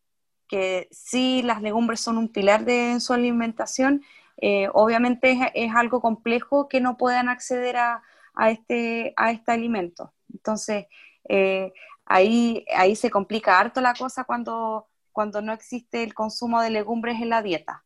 [0.47, 4.03] que sí las legumbres son un pilar de su alimentación,
[4.39, 8.03] eh, obviamente es, algo complejo que no puedan acceder a,
[8.49, 10.13] este, a este alimento.
[10.31, 10.85] Entonces,
[11.27, 11.73] eh,
[12.05, 17.21] ahí, ahí se complica harto la cosa cuando, cuando no existe el consumo de legumbres
[17.21, 17.83] en la dieta.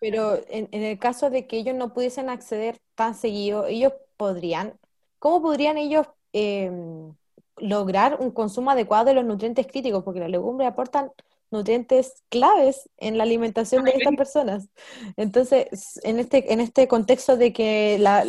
[0.00, 4.74] Pero en, el caso de que ellos no pudiesen acceder tan seguido, ellos podrían,
[5.20, 7.14] ¿cómo podrían ellos em,
[7.58, 10.02] lograr un consumo adecuado de los nutrientes críticos?
[10.02, 11.12] Porque las legumbres aportan
[11.52, 14.68] nutrientes claves en la alimentación de estas personas.
[15.16, 18.24] Entonces, en este, en este contexto de que la,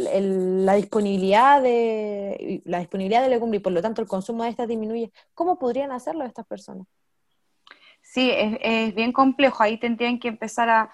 [0.75, 5.11] disponibilidad de la disponibilidad de legumbres y por lo tanto el consumo de estas disminuye,
[5.33, 6.87] ¿cómo podrían hacerlo estas personas?
[8.01, 9.63] Sí, es, bien complejo.
[9.63, 10.89] Ahí tendrían que empezar a,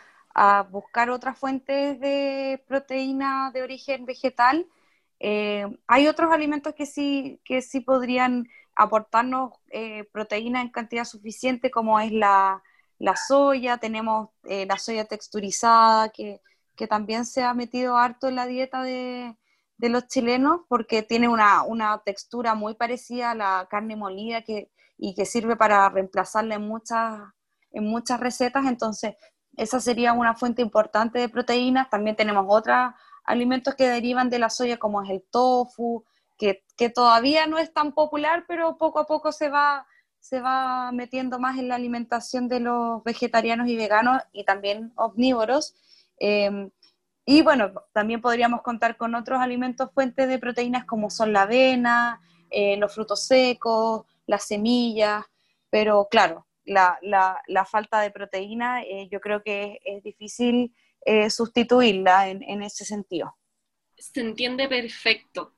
[0.72, 4.66] buscar otras fuentes de proteína de origen vegetal.
[5.20, 8.48] Eh, hay otros alimentos que sí, que sí podrían
[8.80, 12.64] aportarnos eh, proteína en cantidad suficiente como es la,
[13.28, 16.42] soya, tenemos eh, la soya texturizada que,
[16.88, 19.36] también se ha metido harto en la dieta de,
[19.80, 25.26] los chilenos porque tiene una, textura muy parecida a la carne molida que, y que
[25.26, 27.20] sirve para reemplazarla en muchas,
[27.72, 29.16] en muchas recetas, entonces
[29.58, 31.90] esa sería una fuente importante de proteínas.
[31.90, 32.94] También tenemos otros
[33.26, 36.06] alimentos que derivan de la soya como es el tofu,
[36.40, 39.86] que, todavía no es tan popular, pero poco a poco se va,
[40.20, 45.76] se va metiendo más en la alimentación de los vegetarianos y veganos y también omnívoros.
[46.18, 46.72] Em,
[47.26, 52.22] y bueno, también podríamos contar con otros alimentos fuentes de proteínas como son la avena,
[52.50, 55.26] eh, los frutos secos, las semillas,
[55.70, 60.74] pero claro, la, la, falta de proteína eh, yo creo que es, difícil
[61.06, 63.36] eh, sustituirla en, en ese sentido.
[63.98, 65.54] Se entiende perfecto.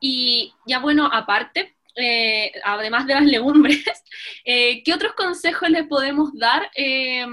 [0.00, 3.84] Y ya bueno, aparte, eh, además de las legumbres,
[4.44, 7.26] eh, ¿qué otros consejos le podemos dar eh,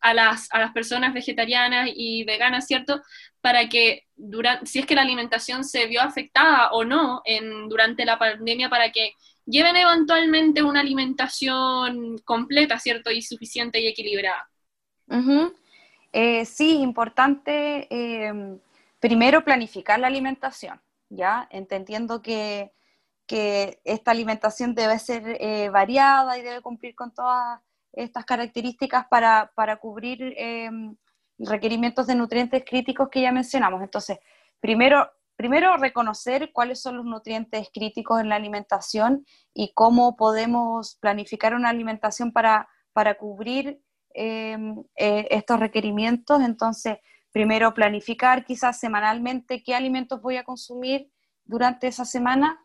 [0.00, 3.02] a, las, a las personas vegetarianas y veganas, ¿cierto?
[3.40, 8.04] Para que, durante, si es que la alimentación se vio afectada o no en, durante
[8.04, 9.12] la pandemia, para que
[9.44, 13.10] lleven eventualmente una alimentación completa, ¿cierto?
[13.10, 14.48] Y suficiente y equilibrada.
[16.44, 17.88] sí, importante
[19.00, 20.80] primero planificar la alimentación.
[21.08, 21.48] ¿Ya?
[21.50, 22.72] Entendiendo que,
[23.28, 27.60] esta alimentación debe ser eh, variada y debe cumplir con todas
[27.92, 29.50] estas características para,
[29.80, 30.96] cubrir em,
[31.38, 33.82] requerimientos de nutrientes críticos que ya mencionamos.
[33.82, 34.18] Entonces,
[34.60, 41.54] primero, primero reconocer cuáles son los nutrientes críticos en la alimentación y cómo podemos planificar
[41.54, 42.68] una alimentación para,
[43.18, 43.80] cubrir
[44.14, 46.98] em, eh, estos requerimientos, entonces
[47.36, 51.12] primero planificar quizás semanalmente qué alimentos voy a consumir
[51.44, 52.58] durante esa semana.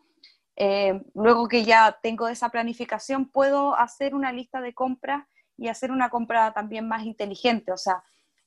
[0.56, 5.26] Em, luego que ya tengo esa planificación, puedo hacer una lista de compras
[5.58, 8.02] y hacer una compra también más inteligente, o sea,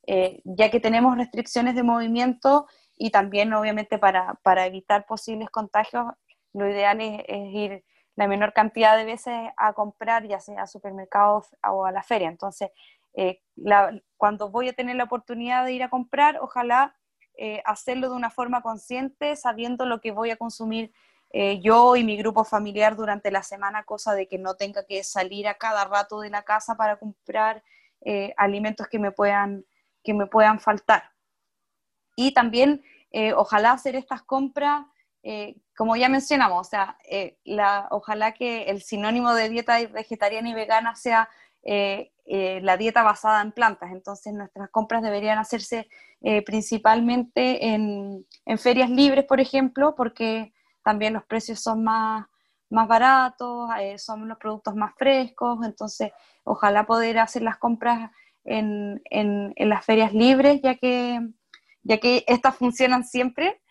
[0.07, 2.65] eh, ya que tenemos restricciones de movimiento
[2.97, 6.05] y también obviamente para, para evitar posibles contagios,
[6.53, 11.55] lo ideal es, ir la menor cantidad de veces a comprar, ya sea a supermercados
[11.71, 12.29] o a la feria.
[12.29, 12.71] Entonces,
[13.15, 13.41] eh,
[14.17, 16.95] cuando voy a tener la oportunidad de ir a comprar, ojalá
[17.37, 20.93] eh, hacerlo de una forma consciente, sabiendo lo que voy a consumir
[21.31, 25.03] eh, yo y mi grupo familiar durante la semana, cosa de que no tenga que
[25.03, 27.63] salir a cada rato de la casa para comprar
[28.37, 29.65] alimentos que me puedan,
[30.03, 31.09] que me puedan faltar.
[32.15, 32.83] Y también,
[33.35, 34.85] ojalá hacer estas compras
[35.75, 36.99] como ya mencionamos, o sea,
[37.89, 41.29] ojalá que el sinónimo de dieta vegetariana y vegana sea
[41.65, 42.11] eh,
[42.61, 43.91] la dieta basada en plantas.
[43.91, 45.87] Entonces, nuestras compras deberían hacerse
[46.43, 50.53] principalmente en, en, ferias libres, por ejemplo, porque
[50.83, 52.25] también los precios son más,
[52.71, 55.59] más baratos, son los productos más frescos.
[55.63, 56.11] Entonces,
[56.43, 58.09] ojalá poder hacer las compras
[58.43, 61.19] en, en, en las ferias libres, ya que,
[61.83, 63.61] ya que estas funcionan siempre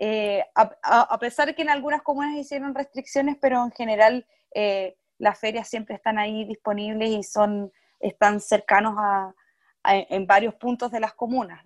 [0.00, 5.38] eh, a, pesar de que en algunas comunas hicieron restricciones, pero en general eh, las
[5.38, 9.34] ferias siempre están ahí disponibles y son, están cercanos a,
[9.84, 11.62] en varios puntos de las comunas,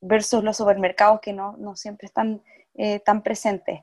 [0.00, 2.42] versus los supermercados que no, no siempre están
[2.74, 3.80] eh, tan presentes.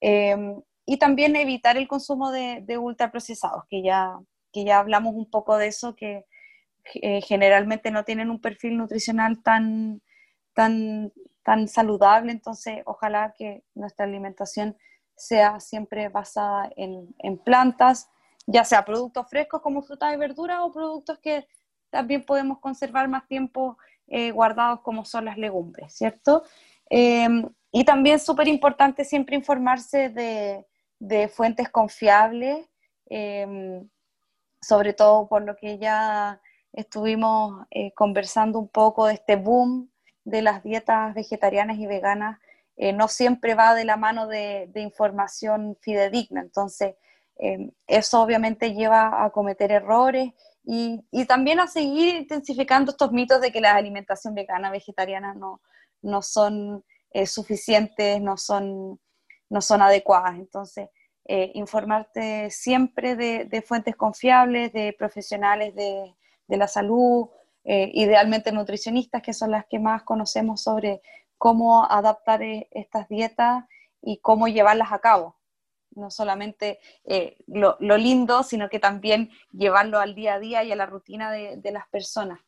[0.00, 4.18] Em, y también evitar el consumo de, de, ultraprocesados, que ya,
[4.52, 6.24] que ya hablamos un poco de eso, que
[7.22, 10.02] generalmente no tienen un perfil nutricional tan,
[10.54, 11.12] tan,
[11.42, 14.76] tan saludable, entonces ojalá que nuestra alimentación
[15.16, 18.10] sea siempre basada en, plantas,
[18.50, 21.46] ya sea productos frescos como frutas y verduras o productos que
[21.90, 26.42] también podemos conservar más tiempo eh, guardados como son las legumbres, ¿cierto?
[26.88, 30.66] Em, y también súper importante siempre informarse de,
[31.28, 32.66] fuentes confiables,
[33.06, 33.88] em,
[34.60, 36.40] sobre todo por lo que ya
[36.72, 39.90] estuvimos eh, conversando un poco de este boom
[40.24, 42.38] de las dietas vegetarianas y veganas
[42.82, 46.40] eh, no siempre va de la mano de, información fidedigna.
[46.40, 46.94] Entonces,
[47.40, 50.32] eh, eso obviamente lleva a cometer errores
[50.64, 55.60] y, también a seguir intensificando estos mitos de que la alimentación vegana, vegetariana no,
[56.02, 59.00] no son eh, suficientes, no son,
[59.48, 60.34] no son adecuadas.
[60.36, 60.88] Entonces,
[61.54, 66.12] informarte siempre de, fuentes confiables, de profesionales de,
[66.48, 67.28] la salud,
[67.64, 71.02] eh, idealmente nutricionistas, que son las que más conocemos sobre
[71.36, 73.64] cómo adaptar eh, estas dietas
[74.02, 75.36] y cómo llevarlas a cabo.
[76.00, 80.76] No solamente eh, lo, lindo, sino que también llevarlo al día a día y a
[80.76, 82.40] la rutina de, las personas.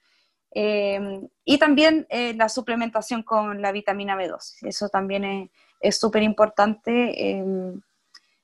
[0.51, 4.67] Em, y también la suplementación con la vitamina B2.
[4.67, 5.51] Eso también
[5.83, 7.81] es súper importante, em,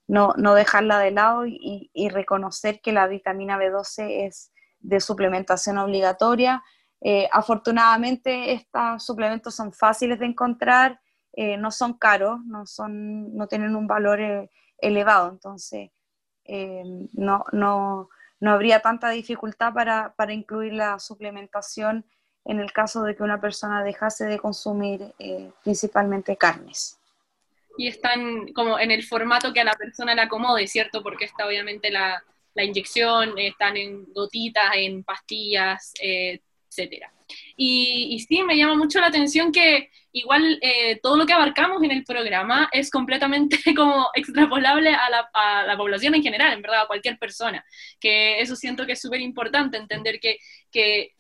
[0.07, 6.63] no, no, dejarla de lado y, reconocer que la vitamina B12 es de suplementación obligatoria.
[7.01, 11.01] Eh, afortunadamente estos suplementos son fáciles de encontrar,
[11.33, 15.91] eh, no son caros, no, son, no tienen un valor eh, elevado, entonces
[17.13, 18.09] no, no,
[18.41, 22.07] no, habría tanta dificultad para, para, incluir la suplementación
[22.47, 25.13] en el caso de que una persona dejase de consumir
[25.63, 26.99] principalmente carnes.
[27.77, 31.03] Y están como en el formato que a la persona le acomode, ¿cierto?
[31.03, 32.25] Porque está obviamente la,
[32.59, 37.13] la inyección, están en gotitas, en pastillas, eh, etcétera.
[37.57, 41.91] Y, sí, me llama mucho la atención que igual eh, todo lo que abarcamos en
[41.91, 47.19] el programa es completamente como extrapolable a la, población en general, en verdad, a cualquier
[47.19, 47.65] persona.
[48.01, 50.39] Que eso siento que es súper importante, entender que,
[50.71, 51.15] que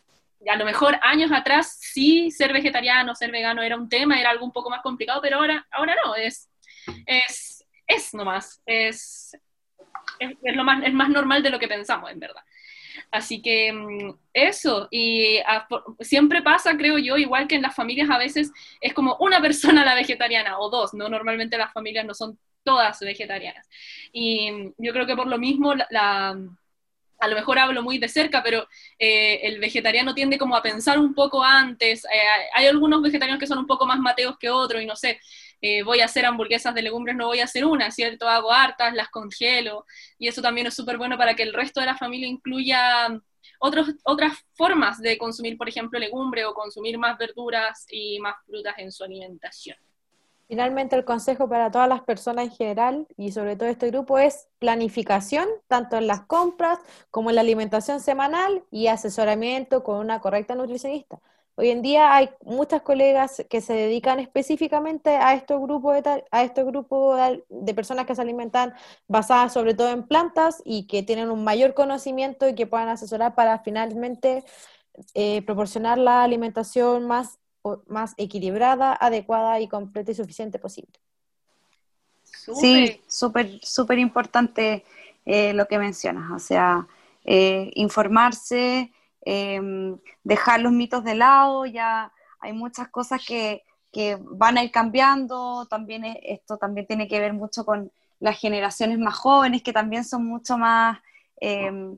[0.49, 4.45] a lo mejor años atrás sí ser vegetariano, ser vegano era un tema, era algo
[4.45, 6.49] un poco más complicado, pero ahora, ahora no, es,
[7.07, 9.37] es, es nomás, es,
[10.19, 12.43] es, lo más, es más normal de lo que pensamos, en verdad.
[13.11, 15.38] Así que mm, eso, y
[16.01, 19.84] siempre pasa, creo yo, igual que en las familias a veces es como una persona
[19.84, 21.09] la vegetariana o dos, ¿no?
[21.09, 23.68] Normalmente las familias no son todas vegetarianas.
[24.12, 26.36] Y mm, yo creo que por lo mismo la,
[27.20, 28.66] a lo mejor hablo muy de cerca, pero
[28.99, 32.05] eh, el vegetariano tiende como a pensar un poco antes.
[32.05, 32.09] Eh,
[32.55, 35.20] hay algunos vegetarianos que son un poco más mateos que otros y no sé,
[35.61, 38.29] eh, voy a hacer hamburguesas de legumbres, no voy a hacer una, ¿cierto?
[38.29, 39.85] Hago hartas, las congelo,
[40.19, 43.09] y eso también es súper bueno para que el resto de la familia incluya
[43.61, 48.75] otros, otras formas de consumir, por ejemplo, legumbre o consumir más verduras y más frutas
[48.79, 49.77] en su alimentación.
[50.49, 54.49] Finalmente, el consejo para todas las personas en general y sobre todo este grupo es
[54.59, 56.79] planificación, tanto en las compras
[57.11, 61.21] como en la alimentación semanal y asesoramiento con una correcta nutricionista.
[61.61, 66.45] Hoy en día hay muchas colegas que se dedican específicamente a estos grupos de, a
[66.45, 68.75] estos grupos de personas que se alimentan
[69.09, 73.35] basadas sobre todo en plantas y que tienen un mayor conocimiento y que puedan asesorar
[73.35, 74.45] para finalmente
[75.15, 77.41] eh, proporcionar la alimentación más
[77.89, 80.93] más equilibrada, adecuada y completa y suficiente posible.
[82.23, 84.85] Sí, súper, súper importante
[85.27, 86.87] eh, lo que mencionas, o sea,
[87.25, 88.93] eh, informarse,
[89.23, 94.71] em, dejar los mitos de lado, ya hay muchas cosas que, que van a ir
[94.71, 97.91] cambiando, también esto también tiene que ver mucho con
[98.21, 100.99] las generaciones más jóvenes que también son mucho más
[101.41, 101.97] em,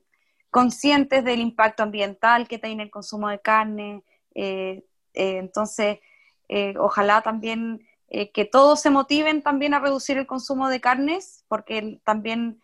[0.50, 4.02] conscientes del impacto ambiental que tiene el consumo de carne,
[4.34, 5.98] eh, eh, entonces,
[6.48, 7.86] eh, ojalá también
[8.34, 12.60] que todos se motiven también a reducir el consumo de carnes, porque también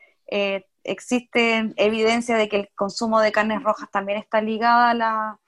[0.86, 5.38] existe evidencia de que el consumo de carnes rojas también está ligada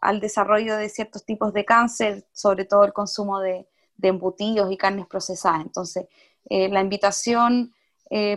[0.00, 3.68] al desarrollo de ciertos tipos de cáncer, sobre todo el consumo de,
[4.00, 5.62] embutidos y carnes procesadas.
[5.62, 6.06] Entonces,
[6.48, 7.74] la invitación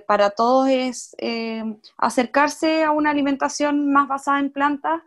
[0.08, 1.16] para todos es
[1.98, 5.02] acercarse a una alimentación más basada en plantas,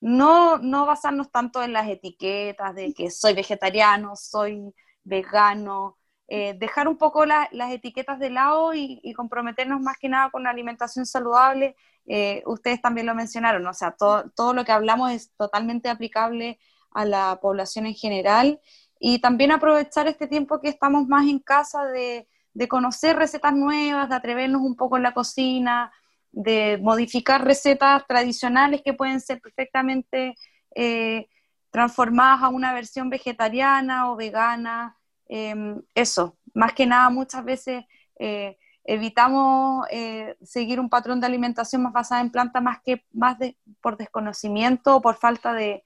[0.00, 4.74] no, no basarnos tanto en las etiquetas de que soy vegetariano, soy
[5.04, 5.96] vegano,
[6.28, 10.50] eh, dejar un poco las etiquetas de lado y, comprometernos más que nada con la
[10.50, 11.76] alimentación saludable.
[12.06, 16.58] Eh, ustedes también lo mencionaron, o sea, todo, todo lo que hablamos es totalmente aplicable
[16.90, 18.60] a la población en general
[18.98, 24.08] y también aprovechar este tiempo que estamos más en casa de, de conocer recetas nuevas,
[24.08, 25.92] de atrevernos un poco en la cocina,
[26.32, 30.34] de modificar recetas tradicionales que pueden ser perfectamente
[30.74, 31.28] eh,
[31.70, 34.96] transformadas a una versión vegetariana o vegana.
[35.34, 37.86] Em, eso, más que nada muchas veces
[38.18, 43.38] eh, evitamos eh, seguir un patrón de alimentación más basada en plantas más que más
[43.80, 45.84] por desconocimiento o por falta de,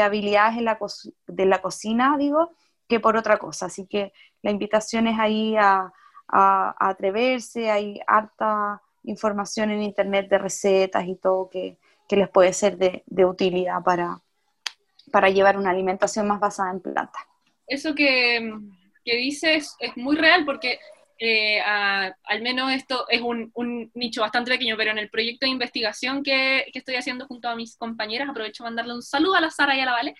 [0.00, 0.78] habilidades en la
[1.26, 2.52] de la cocina, digo,
[2.88, 3.66] que por otra cosa.
[3.66, 5.92] Así que la invitación es ahí a,
[6.26, 11.76] atreverse, hay harta información en internet de recetas y todo que,
[12.08, 14.22] les puede ser de, utilidad para,
[15.12, 17.22] para llevar una alimentación más basada en plantas.
[17.66, 18.50] Eso que,
[19.08, 20.78] que dices es muy real porque
[21.20, 23.50] eh, al menos esto es un,
[23.94, 27.76] nicho bastante pequeño, pero en el proyecto de investigación que, estoy haciendo junto a mis
[27.76, 30.14] compañeras, aprovecho para mandarle un saludo a la Sara y a la Vale,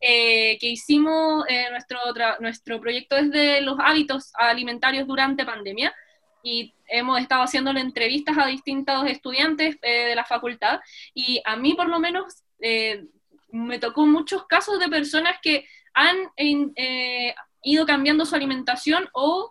[0.00, 1.98] eh, que hicimos eh, nuestro,
[2.38, 5.92] nuestro proyecto desde los hábitos alimentarios durante pandemia,
[6.44, 10.78] y hemos estado haciéndole entrevistas a distintos estudiantes de la facultad
[11.14, 12.44] y a mí por lo menos
[13.50, 16.16] me tocó muchos casos de personas que han
[17.64, 19.50] ido cambiando su alimentación o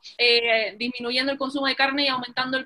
[0.78, 2.64] disminuyendo el consumo de carne y aumentando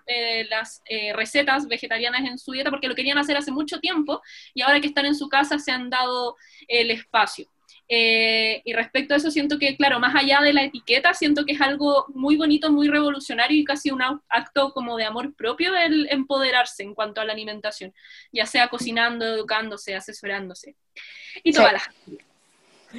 [0.49, 0.81] las
[1.13, 4.21] recetas vegetarianas en su dieta porque lo querían hacer hace mucho tiempo
[4.53, 6.35] y ahora que están en su casa se han dado
[6.67, 7.49] el espacio.
[7.89, 11.53] Eh, y respecto a eso, siento que, claro, más allá de la etiqueta, siento que
[11.53, 16.07] es algo muy bonito, muy revolucionario y casi un acto como de amor propio el
[16.11, 17.93] empoderarse en cuanto a la alimentación,
[18.31, 20.75] ya sea cocinando, educándose, asesorándose.
[21.43, 21.89] Y todas las...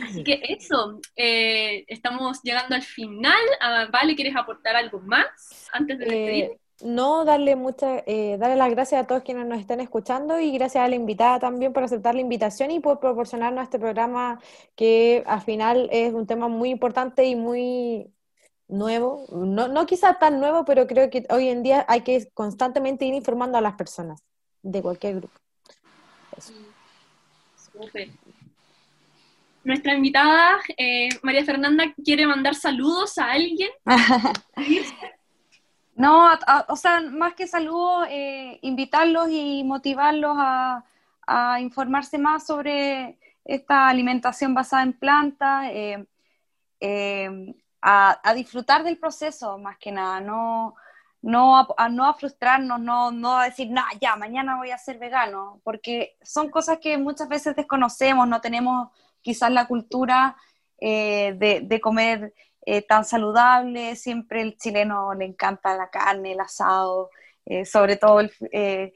[0.03, 3.41] Así que eso, eh, estamos llegando al final.
[3.61, 6.59] Ah, vale, ¿quieres aportar algo más antes de eh, despedir?
[6.83, 10.85] no darle mucha, eh, darle las gracias a todos quienes nos están escuchando y gracias
[10.85, 14.41] a la invitada también por aceptar la invitación y por proporcionarnos este programa
[14.77, 18.13] que al final es un tema muy importante y muy
[18.69, 23.07] nuevo, no, no quizá tan nuevo, pero creo que hoy en día hay que constantemente
[23.07, 24.23] ir informando a las personas
[24.63, 25.35] de cualquier grupo.
[29.65, 33.71] Nuestra invitada, eh, María Fernanda, quiere mandar saludos a alguien.
[35.99, 36.31] No,
[36.69, 40.85] o sea, más que saludos, eh, invitarlos y motivarlos a,
[41.61, 49.91] informarse más sobre esta alimentación basada en plantas, eh, a, disfrutar del proceso más que
[49.91, 50.77] nada, no,
[51.21, 55.61] no, a, no frustrarnos, no, no a decir, no, ya, mañana voy a ser vegano,
[55.65, 58.91] porque son cosas que muchas veces desconocemos, no tenemos
[59.23, 60.37] quizás la cultura
[60.81, 62.33] de, de comer
[62.71, 67.09] eh, tan saludable, siempre el chileno le encanta la carne, el asado,
[67.47, 68.21] eh, sobre todo
[68.53, 68.93] eh,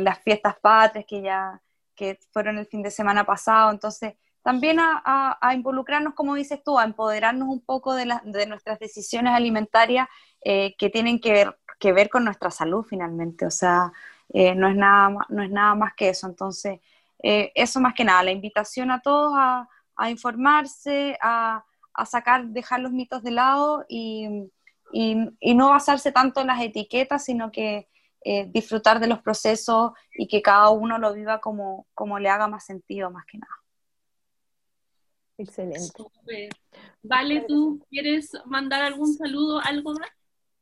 [0.00, 1.60] las fiestas patrias que ya
[1.94, 6.84] que fueron el fin de semana pasado, entonces también a, involucrarnos, como dices tú, a
[6.84, 10.08] empoderarnos un poco de, de nuestras decisiones alimentarias
[10.42, 13.92] que tienen que ver, que ver con nuestra salud finalmente, o sea,
[14.32, 16.80] no, es nada, no es nada más que eso, entonces
[17.22, 21.64] eso más que nada, la invitación a todos a, a informarse, a
[21.94, 24.26] a sacar, dejar los mitos de lado y,
[24.92, 27.88] y, no basarse tanto en las etiquetas, sino que
[28.24, 32.48] eh, disfrutar de los procesos y que cada uno lo viva como, como le haga
[32.48, 33.52] más sentido, más que nada.
[35.38, 35.92] Excelente.
[37.02, 40.08] Vale, ¿tú quieres mandar algún saludo, algo más?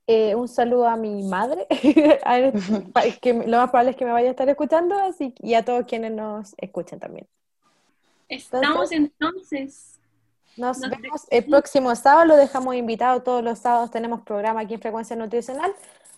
[0.07, 1.67] Eh, un saludo a mi madre,
[3.23, 5.87] que lo más probable es que me vaya a estar escuchando, así, y a todos
[5.87, 7.29] quienes nos escuchan también.
[8.29, 9.99] Estamos entonces.
[10.57, 14.81] Nos, vemos el próximo sábado, lo dejamos invitado, todos los sábados tenemos programa aquí en
[14.81, 15.73] Frecuencia Nutricional,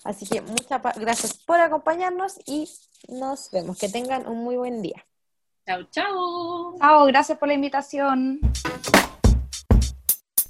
[0.04, 2.68] así que muchas gracias por acompañarnos y
[3.08, 3.78] nos vemos.
[3.78, 5.04] Que tengan un muy buen día.
[5.66, 6.76] Chao, chao.
[6.78, 8.40] Chao, gracias por la invitación.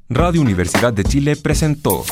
[0.08, 2.04] Radio Universidad de Chile presentó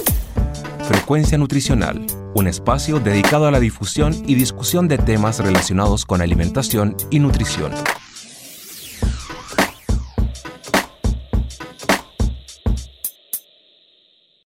[1.11, 2.07] Frecuencia Nutricional,
[2.37, 7.73] un espacio dedicado a la difusión y discusión de temas relacionados con alimentación y nutrición.